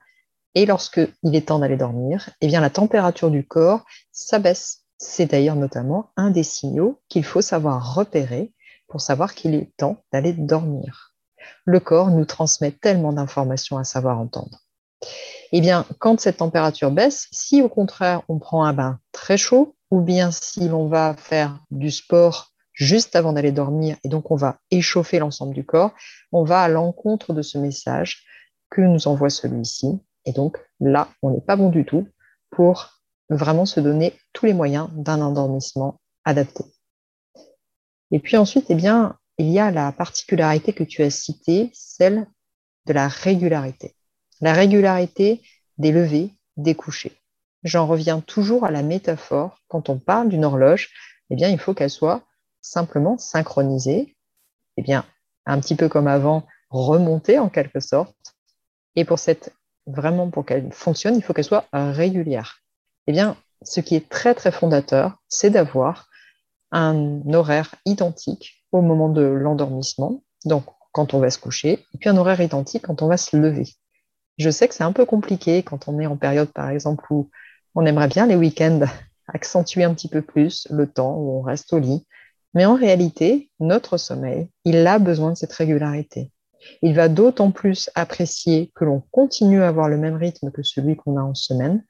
Et 0.55 0.67
lorsque 0.67 1.01
il 1.23 1.35
est 1.35 1.49
temps 1.49 1.59
d'aller 1.59 1.77
dormir, 1.77 2.31
eh 2.41 2.47
bien, 2.47 2.61
la 2.61 2.71
température 2.71 3.31
du 3.31 3.47
corps 3.47 3.85
s'abaisse. 4.13 4.85
C'est 4.99 5.27
d'ailleurs 5.27 5.57
notamment 5.57 6.11
un 6.17 6.31
des 6.31 6.45
signaux 6.45 7.01
qu'il 7.09 7.25
faut 7.25 7.43
savoir 7.43 7.95
repérer 7.95 8.53
pour 8.89 9.01
savoir 9.01 9.35
qu'il 9.35 9.55
est 9.55 9.73
temps 9.77 10.03
d'aller 10.13 10.33
dormir. 10.33 11.15
Le 11.65 11.81
corps 11.81 12.11
nous 12.11 12.25
transmet 12.25 12.71
tellement 12.71 13.13
d'informations 13.13 13.77
à 13.77 13.85
savoir 13.85 14.19
entendre. 14.19 14.64
Eh 15.53 15.61
bien, 15.61 15.87
quand 15.99 16.21
cette 16.21 16.39
température 16.39 16.91
baisse, 16.91 17.29
si 17.31 17.63
au 17.63 17.69
contraire 17.69 18.23
on 18.29 18.39
prend 18.39 18.65
un 18.65 18.73
bain 18.73 18.99
très 19.13 19.37
chaud, 19.37 19.77
ou 19.91 20.01
bien 20.01 20.31
si 20.31 20.69
l'on 20.69 20.89
va 20.89 21.15
faire 21.15 21.61
du 21.71 21.91
sport 21.91 22.53
juste 22.73 23.15
avant 23.15 23.33
d'aller 23.33 23.53
dormir, 23.53 23.97
et 24.03 24.09
donc 24.09 24.31
on 24.31 24.37
va 24.37 24.59
échauffer 24.71 25.21
l'ensemble 25.21 25.55
du 25.55 25.65
corps, 25.65 25.93
on 26.33 26.45
va 26.45 26.63
à 26.63 26.69
l'encontre 26.69 27.33
de 27.33 27.43
ce 27.43 27.59
message 27.59 28.25
que 28.71 28.81
nous 28.81 29.07
envoie 29.07 29.31
celui-ci. 29.31 30.01
Et 30.25 30.33
donc 30.33 30.59
là, 30.81 31.09
on 31.23 31.31
n'est 31.31 31.41
pas 31.41 31.57
bon 31.57 31.71
du 31.71 31.85
tout 31.85 32.09
pour 32.51 32.91
vraiment 33.31 33.67
se 33.67 33.81
donner 33.81 34.19
tous 34.33 34.47
les 34.47 34.55
moyens 34.55 34.89
d'un 34.93 35.21
endormissement 35.21 36.01
adapté. 36.25 36.65
Et 38.11 38.19
puis 38.19 38.37
ensuite, 38.37 38.67
eh 38.71 38.75
bien, 38.75 39.17
il 39.39 39.51
y 39.51 39.59
a 39.59 39.71
la 39.71 39.93
particularité 39.93 40.73
que 40.73 40.85
tu 40.85 41.03
as 41.03 41.11
citée, 41.11 41.71
celle 41.73 42.27
de 42.87 42.93
la 42.93 43.09
régularité 43.09 43.94
la 44.41 44.53
régularité 44.53 45.43
des 45.79 45.93
levées, 45.93 46.31
des 46.57 46.75
couchers. 46.75 47.21
J'en 47.63 47.87
reviens 47.87 48.21
toujours 48.21 48.65
à 48.65 48.71
la 48.71 48.83
métaphore. 48.83 49.59
Quand 49.69 49.89
on 49.89 49.99
parle 49.99 50.29
d'une 50.29 50.45
horloge, 50.45 50.91
eh 51.31 51.37
bien, 51.37 51.49
il 51.49 51.59
faut 51.59 51.75
qu'elle 51.75 51.91
soit 51.91 52.23
simplement 52.61 53.19
synchronisée, 53.19 54.17
eh 54.77 54.83
bien, 54.83 55.05
un 55.47 55.61
petit 55.61 55.75
peu 55.75 55.89
comme 55.89 56.07
avant, 56.07 56.47
remontée 56.71 57.39
en 57.39 57.49
quelque 57.49 57.81
sorte. 57.81 58.17
Et 58.97 59.05
pour 59.05 59.19
cette, 59.19 59.55
vraiment, 59.87 60.31
pour 60.31 60.45
qu'elle 60.45 60.73
fonctionne, 60.73 61.17
il 61.17 61.23
faut 61.23 61.33
qu'elle 61.33 61.45
soit 61.45 61.67
régulière. 61.73 62.61
Eh 63.07 63.13
bien, 63.13 63.37
ce 63.63 63.81
qui 63.81 63.95
est 63.97 64.09
très, 64.09 64.35
très 64.35 64.53
fondateur, 64.53 65.23
c'est 65.29 65.51
d'avoir 65.51 66.09
un 66.71 67.21
horaire 67.33 67.75
identique 67.85 68.65
au 68.73 68.83
moment 68.83 69.09
de 69.09 69.23
l'endormissement, 69.23 70.23
donc 70.45 70.65
quand 70.93 71.15
on 71.15 71.19
va 71.19 71.31
se 71.31 71.39
coucher, 71.39 71.87
et 71.95 71.99
puis 71.99 72.09
un 72.09 72.17
horaire 72.17 72.41
identique 72.41 72.87
quand 72.87 73.03
on 73.03 73.09
va 73.09 73.17
se 73.17 73.37
lever. 73.37 73.69
Je 74.39 74.51
sais 74.51 74.69
que 74.69 74.75
c'est 74.75 74.85
un 74.85 74.93
peu 74.93 75.05
compliqué 75.05 75.63
quand 75.63 75.89
on 75.89 76.01
est 76.01 76.07
en 76.07 76.17
période, 76.17 76.51
par 76.53 76.69
exemple, 76.71 77.05
où 77.11 77.31
on 77.75 77.87
aimerait 77.87 78.09
bien 78.09 78.27
les 78.27 78.37
week-ends 78.37 78.81
accentuer 79.29 79.85
un 79.85 79.95
petit 79.95 80.09
peu 80.09 80.23
plus 80.23 80.67
le 80.71 80.87
temps 80.87 81.17
où 81.17 81.39
on 81.39 81.43
reste 81.43 81.73
au 81.73 81.79
lit. 81.79 82.07
Mais 82.55 82.65
en 82.65 82.75
réalité, 82.75 83.51
notre 83.61 83.97
sommeil, 83.97 84.49
il 84.65 84.87
a 84.87 84.99
besoin 84.99 85.33
de 85.33 85.37
cette 85.37 85.53
régularité. 85.53 86.31
Il 86.83 86.95
va 86.95 87.09
d'autant 87.09 87.51
plus 87.51 87.91
apprécier 87.95 88.73
que 88.75 88.85
l'on 88.85 89.03
continue 89.11 89.63
à 89.63 89.69
avoir 89.69 89.89
le 89.89 89.99
même 89.99 90.17
rythme 90.17 90.51
que 90.51 90.63
celui 90.63 90.97
qu'on 90.97 91.17
a 91.17 91.23
en 91.23 91.35
semaine, 91.35 91.85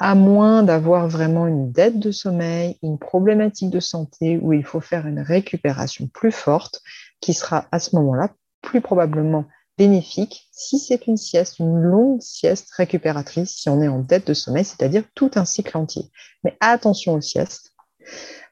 à 0.00 0.14
moins 0.14 0.62
d'avoir 0.62 1.08
vraiment 1.08 1.46
une 1.46 1.72
dette 1.72 1.98
de 1.98 2.10
sommeil, 2.10 2.76
une 2.82 2.98
problématique 2.98 3.70
de 3.70 3.80
santé 3.80 4.38
où 4.40 4.52
il 4.52 4.64
faut 4.64 4.80
faire 4.80 5.06
une 5.06 5.20
récupération 5.20 6.08
plus 6.12 6.32
forte, 6.32 6.80
qui 7.20 7.32
sera 7.32 7.66
à 7.72 7.78
ce 7.78 7.96
moment-là 7.96 8.30
plus 8.62 8.80
probablement 8.80 9.44
bénéfique 9.78 10.48
si 10.52 10.78
c'est 10.78 11.06
une 11.06 11.16
sieste, 11.16 11.60
une 11.60 11.80
longue 11.80 12.20
sieste 12.20 12.68
récupératrice, 12.72 13.50
si 13.50 13.68
on 13.68 13.80
est 13.80 13.88
en 13.88 14.00
dette 14.00 14.26
de 14.26 14.34
sommeil, 14.34 14.64
c'est-à-dire 14.64 15.04
tout 15.14 15.30
un 15.36 15.44
cycle 15.44 15.76
entier. 15.78 16.10
Mais 16.44 16.56
attention 16.60 17.14
aux 17.14 17.20
siestes, 17.20 17.72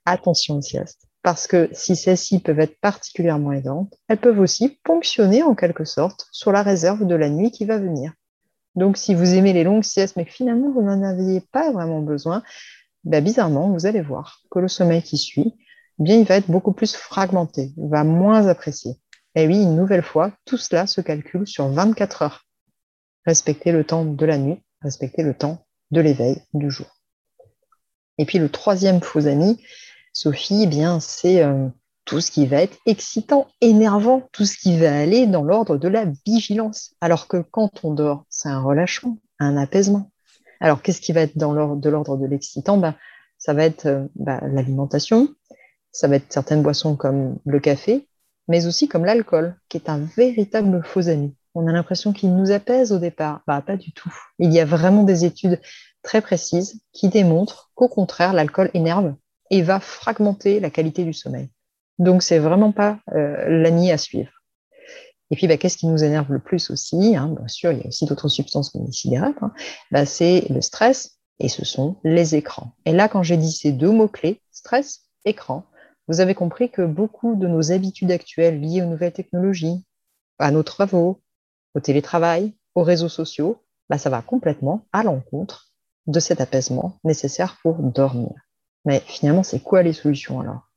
attention 0.04 0.56
aux 0.56 0.62
siestes, 0.62 1.02
parce 1.22 1.48
que 1.48 1.68
si 1.72 1.96
celles-ci 1.96 2.38
peuvent 2.38 2.60
être 2.60 2.80
particulièrement 2.80 3.52
aidantes, 3.52 3.92
elles 4.08 4.20
peuvent 4.20 4.40
aussi 4.40 4.78
ponctionner 4.84 5.42
en 5.42 5.54
quelque 5.54 5.84
sorte 5.84 6.28
sur 6.30 6.52
la 6.52 6.62
réserve 6.62 7.04
de 7.04 7.14
la 7.16 7.28
nuit 7.28 7.50
qui 7.50 7.64
va 7.64 7.78
venir. 7.78 8.12
Donc 8.76 8.96
si 8.96 9.14
vous 9.14 9.34
aimez 9.34 9.52
les 9.52 9.64
longues 9.64 9.82
siestes, 9.82 10.16
mais 10.16 10.24
que 10.24 10.32
finalement 10.32 10.70
vous 10.70 10.82
n'en 10.82 11.02
aviez 11.02 11.40
pas 11.40 11.72
vraiment 11.72 12.00
besoin, 12.00 12.42
ben, 13.04 13.22
bizarrement, 13.22 13.70
vous 13.70 13.86
allez 13.86 14.02
voir 14.02 14.42
que 14.50 14.58
le 14.58 14.68
sommeil 14.68 15.02
qui 15.02 15.18
suit, 15.18 15.54
bien, 15.98 16.16
il 16.16 16.24
va 16.24 16.36
être 16.36 16.50
beaucoup 16.50 16.72
plus 16.72 16.94
fragmenté, 16.94 17.72
il 17.76 17.88
va 17.88 18.04
moins 18.04 18.46
apprécier. 18.46 18.96
Et 19.36 19.46
oui, 19.46 19.62
une 19.62 19.76
nouvelle 19.76 20.02
fois, 20.02 20.32
tout 20.46 20.56
cela 20.56 20.86
se 20.86 21.02
calcule 21.02 21.46
sur 21.46 21.68
24 21.68 22.22
heures. 22.22 22.46
Respecter 23.26 23.70
le 23.70 23.84
temps 23.84 24.06
de 24.06 24.26
la 24.26 24.38
nuit, 24.38 24.62
respecter 24.80 25.22
le 25.22 25.34
temps 25.34 25.66
de 25.90 26.00
l'éveil 26.00 26.42
du 26.54 26.70
jour. 26.70 26.86
Et 28.16 28.24
puis 28.24 28.38
le 28.38 28.48
troisième 28.48 29.02
faux 29.02 29.26
ami, 29.26 29.62
Sophie, 30.14 30.62
eh 30.62 30.66
bien, 30.66 31.00
c'est 31.00 31.42
euh, 31.42 31.68
tout 32.06 32.22
ce 32.22 32.30
qui 32.30 32.46
va 32.46 32.62
être 32.62 32.78
excitant, 32.86 33.46
énervant, 33.60 34.26
tout 34.32 34.46
ce 34.46 34.56
qui 34.56 34.78
va 34.78 34.98
aller 34.98 35.26
dans 35.26 35.42
l'ordre 35.42 35.76
de 35.76 35.88
la 35.88 36.06
vigilance. 36.24 36.94
Alors 37.02 37.28
que 37.28 37.42
quand 37.42 37.84
on 37.84 37.92
dort, 37.92 38.24
c'est 38.30 38.48
un 38.48 38.62
relâchement, 38.62 39.18
un 39.38 39.58
apaisement. 39.58 40.10
Alors 40.60 40.80
qu'est-ce 40.80 41.02
qui 41.02 41.12
va 41.12 41.20
être 41.20 41.36
dans 41.36 41.52
l'ordre 41.52 41.76
de 41.76 41.90
l'ordre 41.90 42.16
de 42.16 42.24
l'excitant? 42.24 42.78
Ben, 42.78 42.94
Ça 43.36 43.52
va 43.52 43.64
être 43.64 43.84
euh, 43.84 44.06
ben, 44.14 44.40
l'alimentation, 44.50 45.28
ça 45.92 46.08
va 46.08 46.16
être 46.16 46.32
certaines 46.32 46.62
boissons 46.62 46.96
comme 46.96 47.38
le 47.44 47.60
café, 47.60 48.08
mais 48.48 48.66
aussi 48.66 48.88
comme 48.88 49.04
l'alcool, 49.04 49.56
qui 49.68 49.76
est 49.76 49.88
un 49.88 49.98
véritable 49.98 50.82
faux 50.84 51.08
ami. 51.08 51.34
On 51.54 51.66
a 51.66 51.72
l'impression 51.72 52.12
qu'il 52.12 52.34
nous 52.36 52.50
apaise 52.50 52.92
au 52.92 52.98
départ. 52.98 53.40
Bah, 53.46 53.62
pas 53.62 53.76
du 53.76 53.92
tout. 53.92 54.12
Il 54.38 54.52
y 54.52 54.60
a 54.60 54.64
vraiment 54.64 55.04
des 55.04 55.24
études 55.24 55.60
très 56.02 56.20
précises 56.20 56.82
qui 56.92 57.08
démontrent 57.08 57.70
qu'au 57.74 57.88
contraire, 57.88 58.34
l'alcool 58.34 58.70
énerve 58.74 59.14
et 59.50 59.62
va 59.62 59.80
fragmenter 59.80 60.60
la 60.60 60.70
qualité 60.70 61.04
du 61.04 61.14
sommeil. 61.14 61.48
Donc, 61.98 62.22
c'est 62.22 62.38
vraiment 62.38 62.72
pas 62.72 63.00
euh, 63.14 63.48
l'ami 63.48 63.90
à 63.90 63.96
suivre. 63.96 64.30
Et 65.30 65.36
puis, 65.36 65.48
bah, 65.48 65.56
qu'est-ce 65.56 65.78
qui 65.78 65.86
nous 65.86 66.04
énerve 66.04 66.30
le 66.30 66.38
plus 66.38 66.70
aussi 66.70 67.16
hein? 67.16 67.34
Bien 67.36 67.48
sûr, 67.48 67.72
il 67.72 67.78
y 67.78 67.82
a 67.84 67.88
aussi 67.88 68.04
d'autres 68.04 68.28
substances 68.28 68.70
comme 68.70 68.84
les 68.84 68.92
cigarettes. 68.92 69.42
Hein. 69.42 69.52
bah, 69.90 70.04
c'est 70.04 70.44
le 70.50 70.60
stress 70.60 71.18
et 71.38 71.48
ce 71.48 71.64
sont 71.64 71.96
les 72.04 72.34
écrans. 72.34 72.72
Et 72.84 72.92
là, 72.92 73.08
quand 73.08 73.22
j'ai 73.22 73.36
dit 73.36 73.52
ces 73.52 73.72
deux 73.72 73.90
mots-clés, 73.90 74.40
stress, 74.52 75.06
écran, 75.24 75.64
vous 76.08 76.20
avez 76.20 76.34
compris 76.34 76.70
que 76.70 76.82
beaucoup 76.82 77.34
de 77.34 77.46
nos 77.46 77.72
habitudes 77.72 78.10
actuelles 78.10 78.60
liées 78.60 78.82
aux 78.82 78.86
nouvelles 78.86 79.12
technologies, 79.12 79.84
à 80.38 80.50
nos 80.50 80.62
travaux, 80.62 81.22
au 81.74 81.80
télétravail, 81.80 82.54
aux 82.74 82.82
réseaux 82.82 83.08
sociaux, 83.08 83.62
bah, 83.88 83.98
ça 83.98 84.10
va 84.10 84.22
complètement 84.22 84.86
à 84.92 85.02
l'encontre 85.02 85.72
de 86.06 86.20
cet 86.20 86.40
apaisement 86.40 86.98
nécessaire 87.04 87.58
pour 87.62 87.76
dormir. 87.76 88.30
Mais 88.84 89.02
finalement, 89.06 89.42
c'est 89.42 89.62
quoi 89.62 89.82
les 89.82 89.92
solutions 89.92 90.40
alors? 90.40 90.70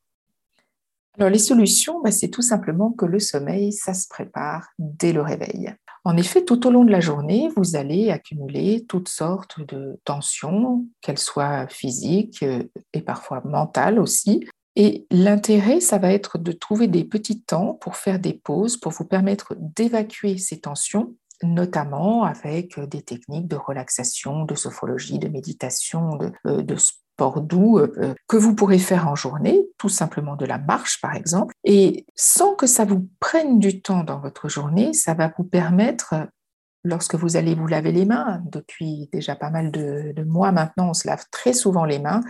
Alors, 1.18 1.30
les 1.30 1.40
solutions, 1.40 2.02
bah, 2.02 2.12
c'est 2.12 2.30
tout 2.30 2.42
simplement 2.42 2.92
que 2.92 3.06
le 3.06 3.20
sommeil, 3.20 3.74
ça 3.74 3.94
se 3.94 4.08
prépare 4.08 4.70
dès 4.80 5.14
le 5.14 5.22
réveil. 5.22 5.74
En 6.06 6.16
effet, 6.16 6.46
tout 6.46 6.66
au 6.66 6.72
long 6.72 6.86
de 6.86 6.92
la 6.92 7.02
journée, 7.02 7.50
vous 7.58 7.76
allez 7.76 8.10
accumuler 8.10 8.86
toutes 8.88 9.10
sortes 9.10 9.60
de 9.68 10.00
tensions, 10.06 10.86
qu'elles 11.02 11.20
soient 11.20 11.68
physiques 11.68 12.42
euh, 12.42 12.64
et 12.94 13.02
parfois 13.02 13.42
mentales 13.44 14.00
aussi, 14.00 14.48
et 14.82 15.06
l'intérêt, 15.12 15.82
ça 15.82 15.98
va 15.98 16.14
être 16.14 16.38
de 16.38 16.54
trouver 16.54 16.88
des 16.88 17.04
petits 17.04 17.42
temps 17.42 17.74
pour 17.74 17.98
faire 17.98 18.18
des 18.18 18.32
pauses, 18.32 18.78
pour 18.78 18.94
vous 18.94 19.04
permettre 19.04 19.54
d'évacuer 19.60 20.38
ces 20.38 20.62
tensions, 20.62 21.18
notamment 21.44 22.24
avec 22.24 22.80
des 22.80 23.02
techniques 23.02 23.50
de 23.50 23.58
relaxation, 23.58 24.46
de 24.46 24.56
sophologie, 24.56 25.20
de 25.20 25.28
méditation, 25.28 26.16
de, 26.16 26.32
euh, 26.48 26.78
sport 26.78 27.42
doux 27.42 27.78
euh, 27.78 28.16
que 28.30 28.38
vous 28.38 28.56
pourrez 28.56 28.80
faire 28.80 29.10
en 29.10 29.16
journée, 29.16 29.68
tout 29.78 29.90
simplement 29.90 30.38
de 30.38 30.46
la 30.46 30.58
marche 30.58 31.02
par 31.02 31.14
exemple. 31.14 31.54
Et 31.66 32.06
sans 32.16 32.56
que 32.56 32.66
ça 32.66 32.86
vous 32.86 33.06
prenne 33.20 33.60
du 33.60 33.82
temps 33.82 34.06
dans 34.06 34.22
votre 34.22 34.48
journée, 34.48 34.94
ça 34.94 35.14
va 35.14 35.30
vous 35.38 35.44
permettre 35.44 36.16
lorsque 36.86 37.16
vous 37.16 37.36
allez 37.36 37.54
vous 37.54 37.68
laver 37.68 37.92
les 37.92 38.06
mains, 38.06 38.42
depuis 38.50 39.10
déjà 39.12 39.36
pas 39.36 39.50
mal 39.50 39.72
de, 39.72 40.14
de 40.16 40.24
mois 40.24 40.54
maintenant, 40.54 40.92
on 40.92 40.94
se 40.94 41.06
lave 41.06 41.26
très 41.32 41.52
souvent 41.52 41.84
les 41.84 42.00
mains, 42.00 42.22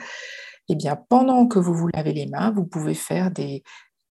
eh 0.70 0.76
bien, 0.76 0.96
pendant 0.96 1.48
que 1.48 1.60
vous 1.60 1.74
vous 1.74 1.90
lavez 1.94 2.14
les 2.14 2.28
mains, 2.28 2.52
vous 2.52 2.66
pouvez 2.66 2.94
faire 2.94 3.32
des 3.32 3.64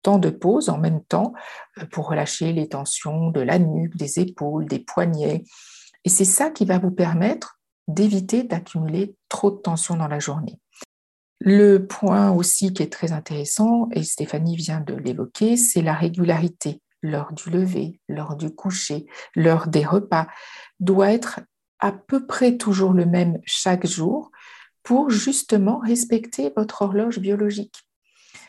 temps 0.03 0.19
de 0.19 0.31
pause 0.31 0.69
en 0.69 0.79
même 0.79 1.03
temps 1.03 1.33
euh, 1.79 1.87
pour 1.87 2.09
relâcher 2.09 2.53
les 2.53 2.69
tensions 2.69 3.31
de 3.31 3.41
la 3.41 3.59
nuque, 3.59 3.97
des 3.97 4.21
épaules, 4.21 4.67
des 4.67 4.79
poignets. 4.79 5.43
Et 6.05 6.09
c'est 6.09 6.25
ça 6.25 6.51
qui 6.51 6.65
va 6.65 6.79
vous 6.79 6.93
permettre 6.93 7.59
d'éviter 7.89 8.45
d'accumuler 8.45 9.17
trop 9.29 9.51
de 9.51 9.57
tensions 9.57 9.97
dans 9.97 10.09
la 10.09 10.21
journée. 10.21 10.61
Le 11.41 11.87
point 11.87 12.31
aussi 12.31 12.73
qui 12.73 12.83
est 12.83 12.93
très 12.93 13.13
intéressant, 13.13 13.89
et 13.93 14.05
Stéphanie 14.05 14.57
vient 14.57 14.81
de 14.81 14.95
l'évoquer, 14.95 15.57
c'est 15.57 15.83
la 15.83 15.93
régularité. 15.93 16.81
L'heure 17.03 17.33
du 17.33 17.51
lever, 17.51 18.01
l'heure 18.09 18.37
du 18.37 18.55
coucher, 18.55 19.07
l'heure 19.35 19.67
des 19.67 19.85
repas 19.85 20.27
doit 20.81 21.13
être 21.13 21.41
à 21.81 21.93
peu 21.93 22.27
près 22.27 22.57
toujours 22.57 22.95
le 22.95 23.05
même 23.05 23.39
chaque 23.45 23.87
jour 23.87 24.31
pour 24.85 25.11
justement 25.11 25.79
respecter 25.79 26.53
votre 26.57 26.83
horloge 26.83 27.19
biologique. 27.19 27.83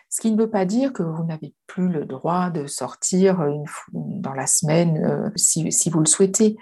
Ce 0.10 0.22
qui 0.22 0.32
ne 0.32 0.38
veut 0.38 0.50
pas 0.50 0.66
dire 0.66 0.94
que 0.94 1.04
vous 1.04 1.24
n'avez 1.24 1.54
plus 1.66 1.90
le 1.90 2.06
droit 2.06 2.50
de 2.50 2.68
sortir 2.68 3.44
dans 3.92 4.34
la 4.34 4.48
semaine 4.48 5.04
euh, 5.04 5.30
si, 5.36 5.72
si 5.72 5.90
vous 5.90 6.00
le 6.00 6.06
souhaitez. 6.06 6.56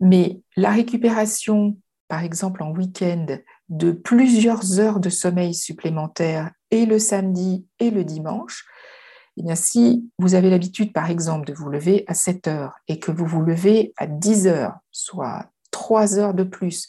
Mais 0.00 0.40
la 0.56 0.70
récupération, 0.70 1.76
par 2.08 2.22
exemple 2.22 2.62
en 2.62 2.70
week-end, 2.70 3.26
de 3.68 3.90
plusieurs 3.90 4.78
heures 4.78 5.00
de 5.00 5.10
sommeil 5.10 5.54
supplémentaires 5.54 6.52
et 6.70 6.86
le 6.86 6.98
samedi 6.98 7.66
et 7.80 7.90
le 7.90 8.04
dimanche, 8.04 8.64
eh 9.38 9.42
bien, 9.42 9.54
si 9.54 10.08
vous 10.18 10.34
avez 10.34 10.48
l'habitude, 10.48 10.92
par 10.92 11.10
exemple, 11.10 11.46
de 11.46 11.52
vous 11.52 11.68
lever 11.68 12.04
à 12.06 12.14
7 12.14 12.48
heures 12.48 12.74
et 12.88 12.98
que 12.98 13.10
vous 13.10 13.26
vous 13.26 13.42
levez 13.42 13.92
à 13.98 14.06
10 14.06 14.46
heures, 14.46 14.76
soit 14.92 15.50
3 15.70 16.18
heures 16.18 16.34
de 16.34 16.44
plus, 16.44 16.86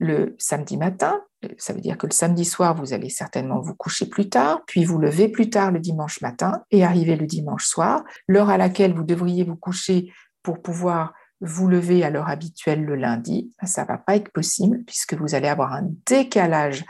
le 0.00 0.34
samedi 0.38 0.78
matin, 0.78 1.20
ça 1.58 1.74
veut 1.74 1.80
dire 1.80 1.98
que 1.98 2.06
le 2.06 2.12
samedi 2.12 2.44
soir, 2.44 2.74
vous 2.74 2.94
allez 2.94 3.10
certainement 3.10 3.60
vous 3.60 3.74
coucher 3.74 4.06
plus 4.06 4.28
tard, 4.28 4.62
puis 4.66 4.84
vous 4.84 4.98
lever 4.98 5.28
plus 5.28 5.50
tard 5.50 5.70
le 5.70 5.78
dimanche 5.78 6.22
matin 6.22 6.64
et 6.70 6.84
arriver 6.84 7.16
le 7.16 7.26
dimanche 7.26 7.66
soir, 7.66 8.02
l'heure 8.26 8.48
à 8.48 8.56
laquelle 8.56 8.94
vous 8.94 9.04
devriez 9.04 9.44
vous 9.44 9.56
coucher 9.56 10.10
pour 10.42 10.62
pouvoir 10.62 11.12
vous 11.42 11.68
lever 11.68 12.02
à 12.02 12.10
l'heure 12.10 12.28
habituelle 12.28 12.84
le 12.84 12.96
lundi, 12.96 13.54
ça 13.62 13.84
va 13.84 13.96
pas 13.96 14.16
être 14.16 14.30
possible 14.30 14.84
puisque 14.86 15.14
vous 15.14 15.34
allez 15.34 15.48
avoir 15.48 15.72
un 15.72 15.88
décalage 16.06 16.84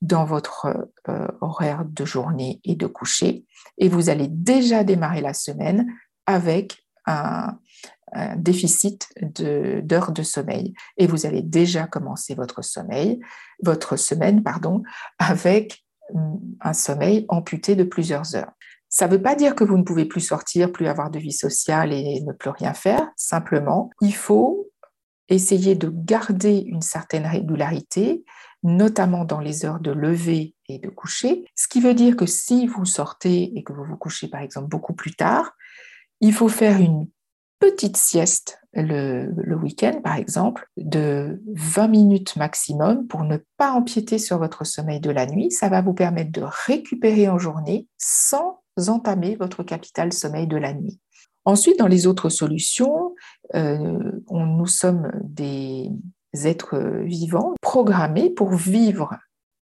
dans 0.00 0.24
votre 0.24 0.88
euh, 1.08 1.26
horaire 1.40 1.84
de 1.84 2.04
journée 2.04 2.60
et 2.64 2.76
de 2.76 2.86
coucher 2.86 3.44
et 3.78 3.88
vous 3.88 4.08
allez 4.08 4.28
déjà 4.28 4.84
démarrer 4.84 5.20
la 5.20 5.34
semaine 5.34 5.86
avec 6.26 6.84
un, 7.06 7.58
un 8.16 8.36
déficit 8.36 9.08
d'heures 9.20 10.12
de, 10.12 10.22
sommeil. 10.22 10.74
Et 10.96 11.06
vous 11.06 11.26
allez 11.26 11.42
déjà 11.42 11.86
commencer 11.86 12.34
votre 12.34 12.62
sommeil, 12.62 13.20
votre 13.62 13.96
semaine, 13.96 14.42
pardon, 14.42 14.82
avec 15.18 15.84
mm, 16.14 16.36
un 16.60 16.72
sommeil 16.72 17.26
amputé 17.28 17.76
de 17.76 17.84
plusieurs 17.84 18.34
heures. 18.34 18.52
Ça 18.88 19.06
ne 19.06 19.12
veut 19.12 19.22
pas 19.22 19.34
dire 19.34 19.54
que 19.54 19.64
vous 19.64 19.76
ne 19.76 19.82
pouvez 19.82 20.04
plus 20.04 20.20
sortir, 20.20 20.72
plus 20.72 20.86
avoir 20.86 21.10
de 21.10 21.18
vie 21.18 21.32
sociale 21.32 21.92
et 21.92 22.20
ne 22.20 22.32
plus 22.32 22.50
rien 22.50 22.72
faire. 22.72 23.06
Simplement, 23.16 23.90
il 24.00 24.14
faut 24.14 24.70
essayer 25.28 25.74
de 25.74 25.90
garder 25.92 26.58
une 26.58 26.82
certaine 26.82 27.26
régularité, 27.26 28.24
notamment 28.62 29.24
dans 29.24 29.40
les 29.40 29.64
heures 29.64 29.80
de 29.80 29.90
lever 29.90 30.54
et 30.68 30.78
de 30.78 30.88
coucher. 30.88 31.44
Ce 31.54 31.68
qui 31.68 31.80
veut 31.80 31.94
dire 31.94 32.16
que 32.16 32.26
si 32.26 32.66
vous 32.66 32.84
sortez 32.84 33.56
et 33.58 33.62
que 33.64 33.72
vous 33.72 33.84
vous 33.84 33.96
couchez 33.96 34.28
par 34.28 34.40
exemple 34.40 34.68
beaucoup 34.68 34.94
plus 34.94 35.14
tard, 35.14 35.52
il 36.20 36.32
faut 36.32 36.48
faire 36.48 36.80
une 36.80 37.08
petite 37.58 37.96
sieste 37.96 38.60
le, 38.74 39.54
week-end, 39.54 40.00
par 40.02 40.16
exemple, 40.16 40.68
de 40.76 41.42
20 41.54 41.88
minutes 41.88 42.36
maximum 42.36 43.06
pour 43.06 43.24
ne 43.24 43.38
pas 43.56 43.72
empiéter 43.72 44.18
sur 44.18 44.38
votre 44.38 44.64
sommeil 44.64 45.00
de 45.00 45.10
la 45.10 45.26
nuit. 45.26 45.50
Ça 45.50 45.68
va 45.68 45.80
vous 45.80 45.94
permettre 45.94 46.32
de 46.32 46.42
récupérer 46.44 47.28
en 47.28 47.38
journée 47.38 47.88
sans 47.96 48.60
entamer 48.88 49.36
votre 49.36 49.62
capital 49.62 50.12
sommeil 50.12 50.46
de 50.46 50.56
la 50.56 50.74
nuit. 50.74 51.00
Ensuite, 51.44 51.78
dans 51.78 51.86
les 51.86 52.06
autres 52.06 52.28
solutions, 52.28 53.14
euh, 53.54 54.12
nous 54.30 54.66
sommes 54.66 55.10
des 55.22 55.90
êtres 56.44 56.78
vivants 57.04 57.54
programmés 57.62 58.30
pour 58.30 58.54
vivre 58.54 59.16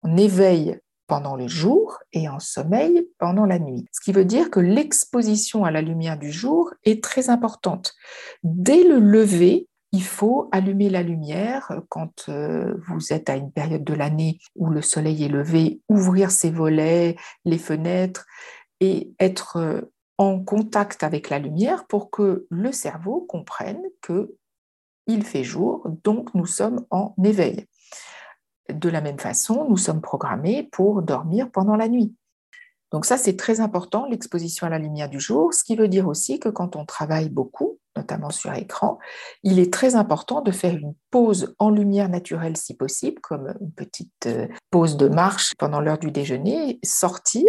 en 0.02 0.16
éveil 0.16 0.80
pendant 1.06 1.36
le 1.36 1.48
jour 1.48 1.98
et 2.12 2.28
en 2.28 2.40
sommeil 2.40 3.08
pendant 3.18 3.46
la 3.46 3.58
nuit. 3.58 3.86
Ce 3.92 4.00
qui 4.00 4.12
veut 4.12 4.24
dire 4.24 4.50
que 4.50 4.60
l'exposition 4.60 5.64
à 5.64 5.70
la 5.70 5.82
lumière 5.82 6.18
du 6.18 6.32
jour 6.32 6.72
est 6.84 7.02
très 7.02 7.30
importante. 7.30 7.94
Dès 8.42 8.82
le 8.82 8.98
lever, 8.98 9.68
il 9.92 10.02
faut 10.02 10.48
allumer 10.52 10.90
la 10.90 11.02
lumière 11.02 11.80
quand 11.88 12.28
euh, 12.28 12.74
vous 12.88 13.12
êtes 13.12 13.30
à 13.30 13.36
une 13.36 13.52
période 13.52 13.84
de 13.84 13.94
l'année 13.94 14.38
où 14.56 14.68
le 14.68 14.82
soleil 14.82 15.24
est 15.24 15.28
levé, 15.28 15.80
ouvrir 15.88 16.30
ses 16.30 16.50
volets, 16.50 17.16
les 17.44 17.58
fenêtres 17.58 18.26
et 18.80 19.12
être 19.20 19.56
euh, 19.56 19.80
en 20.18 20.40
contact 20.40 21.02
avec 21.02 21.30
la 21.30 21.38
lumière 21.38 21.86
pour 21.86 22.10
que 22.10 22.46
le 22.50 22.72
cerveau 22.72 23.20
comprenne 23.22 23.82
que 24.02 24.34
il 25.06 25.24
fait 25.24 25.44
jour, 25.44 25.88
donc 26.02 26.34
nous 26.34 26.46
sommes 26.46 26.84
en 26.90 27.14
éveil. 27.22 27.66
De 28.72 28.88
la 28.88 29.00
même 29.00 29.18
façon, 29.18 29.66
nous 29.68 29.76
sommes 29.76 30.00
programmés 30.00 30.68
pour 30.72 31.02
dormir 31.02 31.50
pendant 31.50 31.76
la 31.76 31.88
nuit. 31.88 32.14
Donc 32.92 33.04
ça, 33.04 33.16
c'est 33.16 33.36
très 33.36 33.60
important, 33.60 34.06
l'exposition 34.06 34.66
à 34.66 34.70
la 34.70 34.78
lumière 34.78 35.08
du 35.08 35.20
jour, 35.20 35.52
ce 35.52 35.64
qui 35.64 35.76
veut 35.76 35.88
dire 35.88 36.06
aussi 36.06 36.38
que 36.38 36.48
quand 36.48 36.76
on 36.76 36.84
travaille 36.84 37.28
beaucoup, 37.28 37.78
notamment 37.96 38.30
sur 38.30 38.52
écran, 38.52 38.98
il 39.42 39.58
est 39.58 39.72
très 39.72 39.96
important 39.96 40.40
de 40.42 40.50
faire 40.50 40.74
une 40.74 40.94
pause 41.10 41.54
en 41.58 41.70
lumière 41.70 42.08
naturelle 42.08 42.56
si 42.56 42.74
possible, 42.74 43.20
comme 43.20 43.54
une 43.60 43.72
petite 43.72 44.26
euh, 44.26 44.46
pause 44.70 44.96
de 44.96 45.08
marche 45.08 45.54
pendant 45.58 45.80
l'heure 45.80 45.98
du 45.98 46.10
déjeuner, 46.10 46.78
sortir 46.84 47.44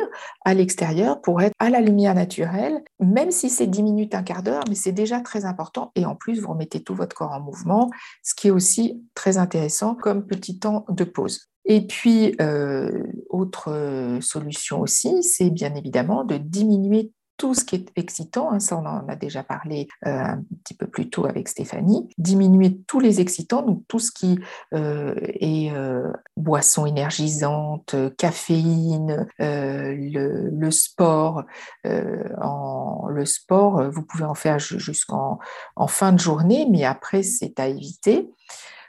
à 0.45 0.53
l'extérieur 0.53 1.21
pour 1.21 1.41
être 1.41 1.53
à 1.59 1.69
la 1.69 1.81
lumière 1.81 2.15
naturelle, 2.15 2.81
même 2.99 3.31
si 3.31 3.49
c'est 3.49 3.67
10 3.67 3.83
minutes, 3.83 4.15
un 4.15 4.23
quart 4.23 4.41
d'heure, 4.41 4.63
mais 4.69 4.75
c'est 4.75 4.91
déjà 4.91 5.19
très 5.19 5.45
important. 5.45 5.91
Et 5.95 6.05
en 6.05 6.15
plus, 6.15 6.39
vous 6.39 6.49
remettez 6.49 6.81
tout 6.81 6.95
votre 6.95 7.15
corps 7.15 7.31
en 7.31 7.41
mouvement, 7.41 7.89
ce 8.23 8.33
qui 8.33 8.47
est 8.47 8.51
aussi 8.51 9.03
très 9.13 9.37
intéressant 9.37 9.95
comme 9.95 10.25
petit 10.25 10.59
temps 10.59 10.85
de 10.89 11.03
pause. 11.03 11.49
Et 11.69 11.81
puis, 11.85 12.33
euh, 12.39 13.03
autre 13.29 13.71
euh, 13.71 14.21
solution 14.21 14.79
aussi, 14.79 15.21
c'est 15.21 15.49
bien 15.49 15.75
évidemment 15.75 16.23
de 16.23 16.37
diminuer 16.37 17.11
tout 17.35 17.53
ce 17.53 17.65
qui 17.65 17.75
est 17.75 17.91
excitant, 17.95 18.51
hein, 18.51 18.59
ça 18.59 18.75
on 18.77 18.85
en 18.87 19.07
a 19.07 19.15
déjà 19.15 19.43
parlé 19.43 19.87
euh, 20.07 20.09
un 20.09 20.43
petit 20.63 20.73
peu 20.73 20.87
plus 20.87 21.07
tôt 21.11 21.27
avec 21.27 21.49
Stéphanie, 21.49 22.09
diminuer 22.17 22.79
tous 22.87 22.99
les 22.99 23.21
excitants, 23.21 23.61
donc 23.61 23.83
tout 23.87 23.99
ce 23.99 24.11
qui 24.11 24.39
est 24.71 25.71
boisson 26.35 26.87
énergisante, 26.87 27.95
caféine, 28.17 29.27
le, 29.37 30.71
sport. 30.71 31.43
Le 31.83 33.25
sport, 33.25 33.83
vous 33.91 34.01
pouvez 34.01 34.25
en 34.25 34.33
faire 34.33 34.57
jusqu'en 34.57 35.37
en 35.75 35.87
fin 35.87 36.13
de 36.13 36.19
journée, 36.19 36.65
mais 36.71 36.85
après 36.85 37.21
c'est 37.21 37.59
à 37.59 37.67
éviter. 37.67 38.31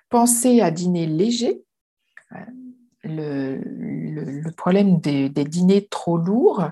Pensez 0.08 0.62
à 0.62 0.70
dîner 0.70 1.04
léger 1.06 1.64
le, 3.08 4.50
problème 4.56 5.00
des, 5.00 5.28
dîners 5.28 5.86
trop 5.90 6.16
lourds, 6.16 6.70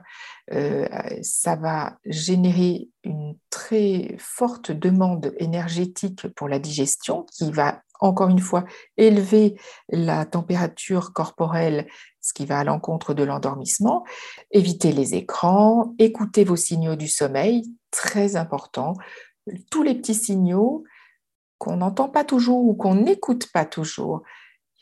euh, 0.53 0.87
ça 1.23 1.57
va 1.57 1.99
générer 2.05 2.89
une 3.05 3.37
très 3.51 4.17
forte 4.19 4.71
demande 4.71 5.35
énergétique 5.39 6.29
pour 6.35 6.49
la 6.49 6.59
digestion 6.59 7.25
qui 7.33 7.51
va 7.51 7.83
encore 8.01 8.29
une 8.29 8.41
fois 8.41 8.65
élever 8.97 9.59
la 9.89 10.27
température 10.27 11.13
corporelle, 11.13 11.87
ce 12.21 12.35
qui 12.35 12.47
va 12.47 12.59
à 12.59 12.65
l'encontre 12.65 13.15
de 13.15 13.25
l'endormissement. 13.25 14.05
Évitez 14.51 14.93
les 14.93 15.15
écrans, 15.15 15.95
écoutez 15.99 16.45
vos 16.45 16.57
signaux 16.57 16.97
du 16.97 17.09
sommeil, 17.09 17.63
très 17.91 18.37
important. 18.37 18.95
Tous 19.71 19.83
les 19.83 19.95
petits 19.95 20.15
signaux 20.15 20.85
qu'on 21.59 21.79
n'entend 21.79 22.09
pas 22.09 22.25
toujours 22.25 22.65
ou 22.65 22.75
qu'on 22.75 22.95
n'écoute 22.95 23.51
pas 23.53 23.65
toujours, 23.65 24.23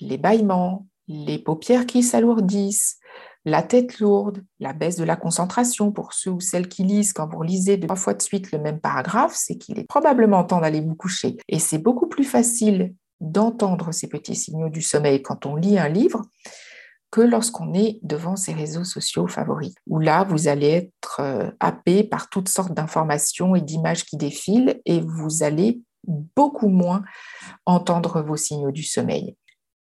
les 0.01 0.19
bâillements, 0.19 0.87
les 1.09 1.38
paupières 1.38 1.87
qui 1.87 2.03
s'alourdissent, 2.03 2.99
la 3.45 3.62
tête 3.62 3.99
lourde, 3.99 4.43
la 4.59 4.73
baisse 4.73 4.97
de 4.97 5.05
la 5.05 5.17
concentration 5.17 5.93
pour 5.93 6.14
ceux 6.14 6.31
ou 6.31 6.40
celles 6.40 6.69
qui 6.69 6.83
lisent 6.83 7.12
quand 7.12 7.29
vous 7.29 7.43
lisez 7.43 7.79
trois 7.79 7.97
fois 7.97 8.14
de 8.14 8.23
suite 8.23 8.53
le 8.53 8.59
même 8.59 8.81
paragraphe, 8.81 9.35
c'est 9.37 9.59
qu'il 9.59 9.79
est 9.79 9.87
probablement 9.87 10.45
temps 10.45 10.61
d'aller 10.61 10.81
vous 10.81 10.95
coucher. 10.95 11.37
Et 11.49 11.59
c'est 11.59 11.79
beaucoup 11.79 12.09
plus 12.09 12.25
facile 12.25 12.95
d'entendre 13.21 13.93
ces 13.93 14.09
petits 14.09 14.35
signaux 14.35 14.71
du 14.71 14.83
sommeil 14.83 15.23
quand 15.23 15.47
on 15.47 15.57
lit 15.57 15.79
un 15.79 15.88
livre 15.88 16.23
que 17.11 17.21
lorsqu'on 17.21 17.75
est 17.75 18.01
devant 18.03 18.35
ses 18.35 18.53
réseaux 18.53 18.83
sociaux 18.83 19.29
favoris, 19.29 19.75
où 19.87 20.01
là, 20.01 20.25
vous 20.25 20.49
allez 20.49 20.71
être 20.71 21.21
euh, 21.21 21.51
happé 21.61 22.03
par 22.03 22.29
toutes 22.29 22.49
sortes 22.49 22.75
d'informations 22.75 23.55
et 23.55 23.61
d'images 23.61 24.05
qui 24.05 24.17
défilent 24.17 24.81
et 24.85 25.01
vous 25.01 25.45
allez 25.45 25.81
beaucoup 26.07 26.69
moins 26.69 27.05
entendre 27.67 28.21
vos 28.21 28.37
signaux 28.37 28.73
du 28.73 28.83
sommeil. 28.83 29.37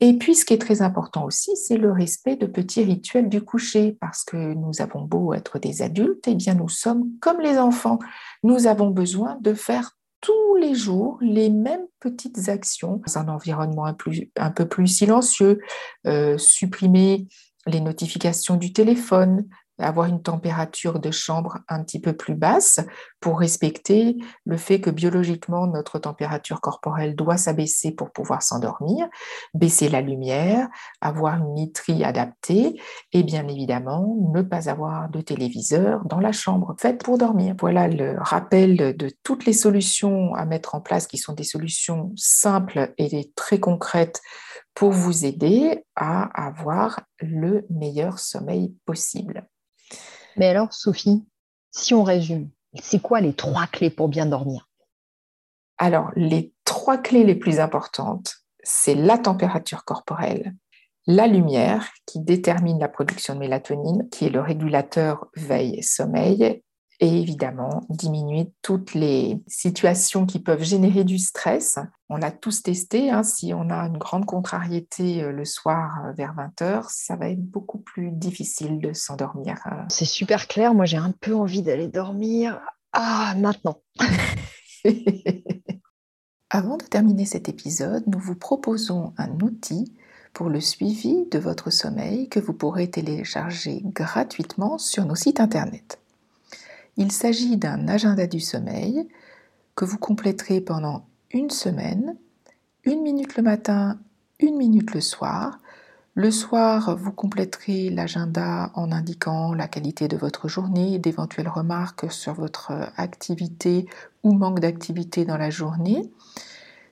Et 0.01 0.13
puis, 0.13 0.35
ce 0.35 0.45
qui 0.45 0.53
est 0.53 0.61
très 0.61 0.81
important 0.81 1.25
aussi, 1.25 1.57
c'est 1.57 1.77
le 1.77 1.91
respect 1.91 2.37
de 2.37 2.45
petits 2.45 2.83
rituels 2.83 3.27
du 3.27 3.41
coucher, 3.41 3.97
parce 3.99 4.23
que 4.23 4.37
nous 4.37 4.81
avons 4.81 5.01
beau 5.01 5.33
être 5.33 5.59
des 5.59 5.81
adultes, 5.81 6.25
eh 6.27 6.35
bien, 6.35 6.53
nous 6.53 6.69
sommes 6.69 7.05
comme 7.19 7.41
les 7.41 7.57
enfants. 7.57 7.99
Nous 8.43 8.67
avons 8.67 8.89
besoin 8.89 9.37
de 9.41 9.53
faire 9.53 9.97
tous 10.21 10.55
les 10.55 10.75
jours 10.75 11.17
les 11.21 11.49
mêmes 11.49 11.85
petites 11.99 12.49
actions 12.49 13.01
dans 13.05 13.17
un 13.17 13.27
environnement 13.27 13.85
un, 13.85 14.51
peu 14.51 14.67
plus 14.67 14.87
silencieux, 14.87 15.59
euh, 16.07 16.37
supprimer 16.37 17.27
les 17.65 17.81
notifications 17.81 18.55
du 18.55 18.73
téléphone, 18.73 19.47
avoir 19.79 20.07
une 20.07 20.21
température 20.21 20.99
de 20.99 21.11
chambre 21.11 21.59
un 21.67 21.83
petit 21.83 21.99
peu 21.99 22.13
plus 22.13 22.35
basse 22.35 22.79
pour 23.19 23.39
respecter 23.39 24.17
le 24.45 24.57
fait 24.57 24.79
que 24.81 24.89
biologiquement 24.89 25.67
notre 25.67 25.99
température 25.99 26.61
corporelle 26.61 27.15
doit 27.15 27.37
s'abaisser 27.37 27.91
pour 27.91 28.11
pouvoir 28.11 28.43
s'endormir, 28.43 29.07
baisser 29.53 29.89
la 29.89 30.01
lumière, 30.01 30.67
avoir 31.01 31.35
une 31.35 31.55
literie 31.55 32.03
adaptée 32.03 32.79
et 33.13 33.23
bien 33.23 33.47
évidemment 33.47 34.15
ne 34.33 34.41
pas 34.41 34.69
avoir 34.69 35.09
de 35.09 35.21
téléviseur 35.21 36.05
dans 36.05 36.19
la 36.19 36.31
chambre 36.31 36.75
faite 36.79 37.03
pour 37.03 37.17
dormir. 37.17 37.55
Voilà 37.59 37.87
le 37.87 38.17
rappel 38.19 38.95
de 38.95 39.11
toutes 39.23 39.45
les 39.45 39.53
solutions 39.53 40.33
à 40.35 40.45
mettre 40.45 40.75
en 40.75 40.81
place 40.81 41.07
qui 41.07 41.17
sont 41.17 41.33
des 41.33 41.43
solutions 41.43 42.11
simples 42.15 42.93
et 42.97 43.31
très 43.35 43.59
concrètes 43.59 44.21
pour 44.73 44.91
vous 44.91 45.25
aider 45.25 45.83
à 45.95 46.23
avoir 46.45 47.01
le 47.19 47.65
meilleur 47.69 48.19
sommeil 48.19 48.73
possible. 48.85 49.47
Mais 50.39 50.47
alors, 50.47 50.71
Sophie, 50.71 51.27
si 51.69 51.93
on 51.93 52.03
résume, 52.03 52.49
c'est 52.81 53.01
quoi 53.01 53.19
les 53.19 53.33
trois 53.33 53.67
clés 53.67 53.89
pour 53.89 54.07
bien 54.07 54.25
dormir? 54.25 54.69
Alors, 55.77 56.11
les 56.15 56.53
trois 56.63 56.97
clés 56.97 57.25
les 57.25 57.35
plus 57.35 57.59
importantes, 57.59 58.37
c'est 58.63 58.95
la 58.95 59.17
température 59.17 59.83
corporelle, 59.83 60.55
la 61.07 61.27
lumière 61.27 61.89
qui 62.05 62.21
détermine 62.21 62.79
la 62.79 62.87
production 62.87 63.33
de 63.33 63.39
mélatonine, 63.39 64.07
qui 64.11 64.27
est 64.27 64.29
le 64.29 64.39
régulateur 64.39 65.27
veille-sommeil, 65.35 66.63
et 66.99 67.19
évidemment 67.21 67.81
diminuer 67.89 68.51
toutes 68.61 68.93
les 68.93 69.41
situations 69.47 70.25
qui 70.25 70.39
peuvent 70.39 70.63
générer 70.63 71.03
du 71.03 71.17
stress. 71.17 71.79
On 72.09 72.17
l'a 72.17 72.31
tous 72.31 72.61
testé, 72.63 73.09
hein. 73.09 73.23
si 73.23 73.53
on 73.53 73.69
a 73.69 73.87
une 73.87 73.97
grande 73.97 74.25
contrariété 74.25 75.23
euh, 75.23 75.31
le 75.31 75.45
soir 75.45 76.03
euh, 76.05 76.11
vers 76.13 76.35
20h, 76.35 76.85
ça 76.89 77.15
va 77.15 77.29
être 77.29 77.43
beaucoup 77.43 77.77
plus 77.77 78.11
difficile 78.11 78.79
de 78.79 78.91
s'endormir. 78.93 79.57
Euh. 79.67 79.75
C'est 79.89 80.05
super 80.05 80.47
clair, 80.47 80.73
moi 80.73 80.85
j'ai 80.85 80.97
un 80.97 81.13
peu 81.21 81.35
envie 81.35 81.61
d'aller 81.61 81.87
dormir. 81.87 82.59
Ah, 82.91 83.33
maintenant. 83.37 83.81
Avant 86.49 86.77
de 86.77 86.83
terminer 86.83 87.25
cet 87.25 87.47
épisode, 87.47 88.03
nous 88.07 88.19
vous 88.19 88.35
proposons 88.35 89.13
un 89.17 89.39
outil 89.39 89.95
pour 90.33 90.49
le 90.49 90.59
suivi 90.59 91.27
de 91.29 91.37
votre 91.37 91.69
sommeil 91.69 92.27
que 92.27 92.39
vous 92.39 92.53
pourrez 92.53 92.89
télécharger 92.89 93.81
gratuitement 93.83 94.79
sur 94.79 95.05
nos 95.05 95.15
sites 95.15 95.39
internet. 95.39 95.99
Il 96.99 97.13
s'agit 97.13 97.55
d'un 97.55 97.87
agenda 97.87 98.27
du 98.27 98.41
sommeil 98.41 99.07
que 99.73 99.85
vous 99.85 99.97
compléterez 99.97 100.59
pendant 100.59 101.05
une 101.31 101.49
semaine, 101.49 102.17
une 102.83 103.01
minute 103.01 103.37
le 103.37 103.43
matin, 103.43 103.97
une 104.41 104.57
minute 104.57 104.93
le 104.93 104.99
soir. 104.99 105.59
Le 106.13 106.29
soir, 106.29 106.97
vous 106.97 107.13
compléterez 107.13 107.89
l'agenda 107.89 108.71
en 108.73 108.91
indiquant 108.91 109.53
la 109.53 109.69
qualité 109.69 110.09
de 110.09 110.17
votre 110.17 110.49
journée, 110.49 110.99
d'éventuelles 110.99 111.47
remarques 111.47 112.11
sur 112.11 112.33
votre 112.33 112.73
activité 112.97 113.87
ou 114.23 114.33
manque 114.33 114.59
d'activité 114.59 115.23
dans 115.23 115.37
la 115.37 115.49
journée. 115.49 116.11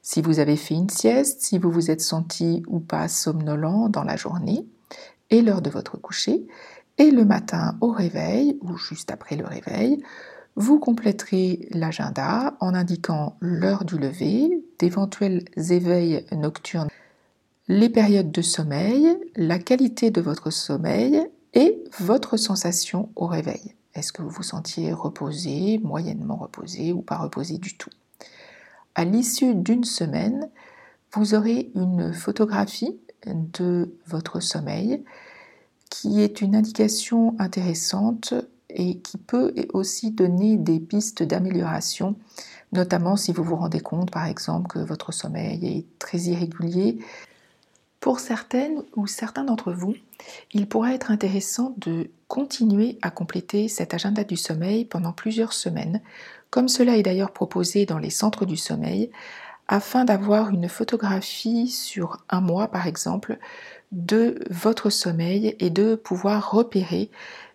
Si 0.02 0.22
vous 0.22 0.39
avez 0.39 0.56
fait 0.56 0.76
une 0.76 0.89
sieste, 0.89 1.41
si 1.41 1.58
vous 1.58 1.70
vous 1.70 1.91
êtes 1.91 2.00
senti 2.00 2.63
ou 2.67 2.80
pas 2.80 3.10
somnolent 3.10 3.89
dans 3.89 4.06
la 4.06 4.15
journée, 4.15 4.65
et 5.30 5.41
l'heure 5.41 5.62
de 5.62 5.70
votre 5.70 5.98
coucher. 5.98 6.48
Et 6.98 7.12
le 7.12 7.26
matin 7.26 7.78
au 7.82 7.92
réveil, 7.92 8.58
ou 8.62 8.76
juste 8.78 9.12
après 9.12 9.36
le 9.36 9.46
réveil, 9.46 10.04
vous 10.56 10.80
compléterez 10.80 11.68
l'agenda 11.72 12.58
en 12.60 12.74
indiquant 12.74 13.38
l'heure 13.40 13.86
du 13.86 13.98
lever, 13.98 14.64
d'éventuels 14.80 15.46
éveils 15.56 16.26
nocturnes, 16.32 16.90
les 17.68 17.90
périodes 17.90 18.32
de 18.32 18.42
sommeil, 18.42 19.18
la 19.36 19.60
qualité 19.60 20.10
de 20.10 20.22
votre 20.22 20.50
sommeil 20.50 21.22
et 21.54 21.84
votre 22.00 22.38
sensation 22.38 23.10
au 23.16 23.28
réveil. 23.28 23.76
Est-ce 23.94 24.12
que 24.12 24.22
vous 24.22 24.30
vous 24.30 24.44
sentiez 24.44 24.94
reposé, 24.94 25.80
moyennement 25.80 26.38
reposé 26.38 26.94
ou 26.94 27.02
pas 27.02 27.18
reposé 27.18 27.58
du 27.58 27.78
tout? 27.78 27.90
À 28.96 29.06
l'issue 29.06 29.54
d'une 29.54 29.84
semaine, 29.84 30.50
vous 31.14 31.36
aurez 31.36 31.72
une 31.76 32.14
photographie 32.14 32.98
de 33.26 33.96
votre 34.08 34.40
sommeil 34.40 35.04
qui 35.89 36.21
est 36.21 36.41
une 36.41 36.56
indication 36.56 37.36
intéressante 37.39 38.34
et 38.69 39.00
qui 39.00 39.17
peut 39.17 39.54
aussi 39.73 40.12
donner 40.12 40.58
des 40.58 40.80
pistes 40.80 41.23
d'amélioration, 41.23 42.15
notamment 42.73 43.15
si 43.15 43.32
vous 43.32 43.43
vous 43.43 43.56
rendez 43.56 43.80
compte 43.80 44.12
par 44.12 44.26
exemple 44.26 44.67
que 44.67 44.80
votre 44.80 45.12
sommeil 45.12 45.65
est 45.65 45.86
très 46.00 46.19
irrégulier. 46.19 47.00
Pour 48.00 48.19
certaines 48.19 48.84
ou 48.95 49.08
certains 49.08 49.43
d'entre 49.43 49.71
vous, 49.71 49.95
il 50.54 50.67
pourrait 50.67 50.95
être 50.95 51.12
intéressant 51.12 51.73
de 51.78 52.12
continuer 52.28 53.00
à 53.02 53.10
compléter 53.10 53.67
cet 53.67 53.93
agenda 53.93 54.23
du 54.23 54.38
sommeil 54.38 54.86
pendant 54.86 55.13
plusieurs 55.13 55.54
semaines, 55.54 56.02
comme 56.50 56.67
cela 56.67 56.97
est 56.97 57.04
d'ailleurs 57.04 57.32
proposé 57.32 57.86
dans 57.86 57.97
les 57.97 58.10
centres 58.10 58.45
du 58.45 58.58
sommeil, 58.58 59.10
afin 59.67 60.06
d'avoir 60.06 60.50
une 60.50 60.69
photographie 60.69 61.67
sur 61.67 62.23
un 62.30 62.41
mois 62.41 62.67
par 62.69 62.88
exemple 62.88 63.38
de 63.91 64.43
votre 64.50 64.89
sommeil 64.89 65.56
et 65.60 65.69
de 65.69 65.95
pouvoir 65.95 66.52
repérer 66.52 67.10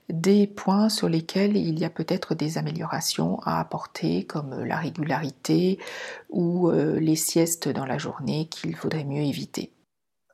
des 0.08 0.46
points 0.46 0.88
sur 0.88 1.08
lesquels 1.08 1.56
il 1.56 1.78
y 1.78 1.84
a 1.84 1.90
peut-être 1.90 2.34
des 2.34 2.58
améliorations 2.58 3.40
à 3.44 3.60
apporter, 3.60 4.24
comme 4.24 4.64
la 4.64 4.76
régularité 4.76 5.78
ou 6.28 6.68
euh, 6.68 6.98
les 6.98 7.16
siestes 7.16 7.68
dans 7.68 7.86
la 7.86 7.98
journée 7.98 8.46
qu'il 8.46 8.76
faudrait 8.76 9.04
mieux 9.04 9.22
éviter. 9.22 9.72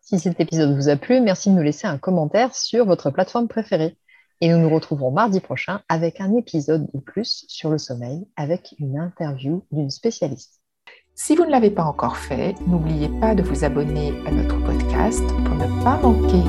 Si 0.03 0.19
cet 0.19 0.41
épisode 0.41 0.75
vous 0.75 0.89
a 0.89 0.97
plu, 0.97 1.21
merci 1.21 1.51
de 1.51 1.55
nous 1.55 1.63
laisser 1.63 1.87
un 1.87 1.99
commentaire 1.99 2.55
sur 2.55 2.87
votre 2.87 3.11
plateforme 3.11 3.47
préférée. 3.47 3.97
Et 4.41 4.49
nous 4.49 4.59
nous 4.59 4.71
retrouverons 4.71 5.11
mardi 5.11 5.41
prochain 5.41 5.83
avec 5.89 6.21
un 6.21 6.35
épisode 6.37 6.89
de 6.95 7.01
plus 7.01 7.45
sur 7.49 7.71
le 7.71 7.79
sommeil 7.79 8.27
avec 8.37 8.75
une 8.79 8.99
interview 8.99 9.65
d'une 9.71 9.91
spécialiste. 9.91 10.61
Si 11.21 11.35
vous 11.35 11.45
ne 11.45 11.51
l'avez 11.51 11.71
pas 11.71 11.83
encore 11.83 12.17
fait, 12.17 12.55
n'oubliez 12.69 13.09
pas 13.09 13.35
de 13.35 13.43
vous 13.43 13.65
abonner 13.65 14.15
à 14.25 14.31
notre 14.31 14.57
podcast 14.65 15.21
pour 15.45 15.57
ne 15.57 15.83
pas 15.83 15.99
manquer 16.01 16.45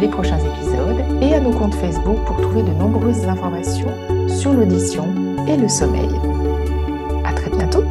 les 0.00 0.08
prochains 0.08 0.40
épisodes 0.40 1.22
et 1.22 1.32
à 1.32 1.38
nos 1.38 1.52
comptes 1.52 1.76
Facebook 1.76 2.18
pour 2.26 2.36
trouver 2.40 2.64
de 2.64 2.72
nombreuses 2.72 3.28
informations 3.28 3.88
sur 4.26 4.52
l'audition 4.52 5.04
et 5.46 5.56
le 5.56 5.68
sommeil. 5.68 6.10
À 7.24 7.32
très 7.34 7.50
bientôt. 7.50 7.84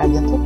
À 0.00 0.08
bientôt. 0.08 0.40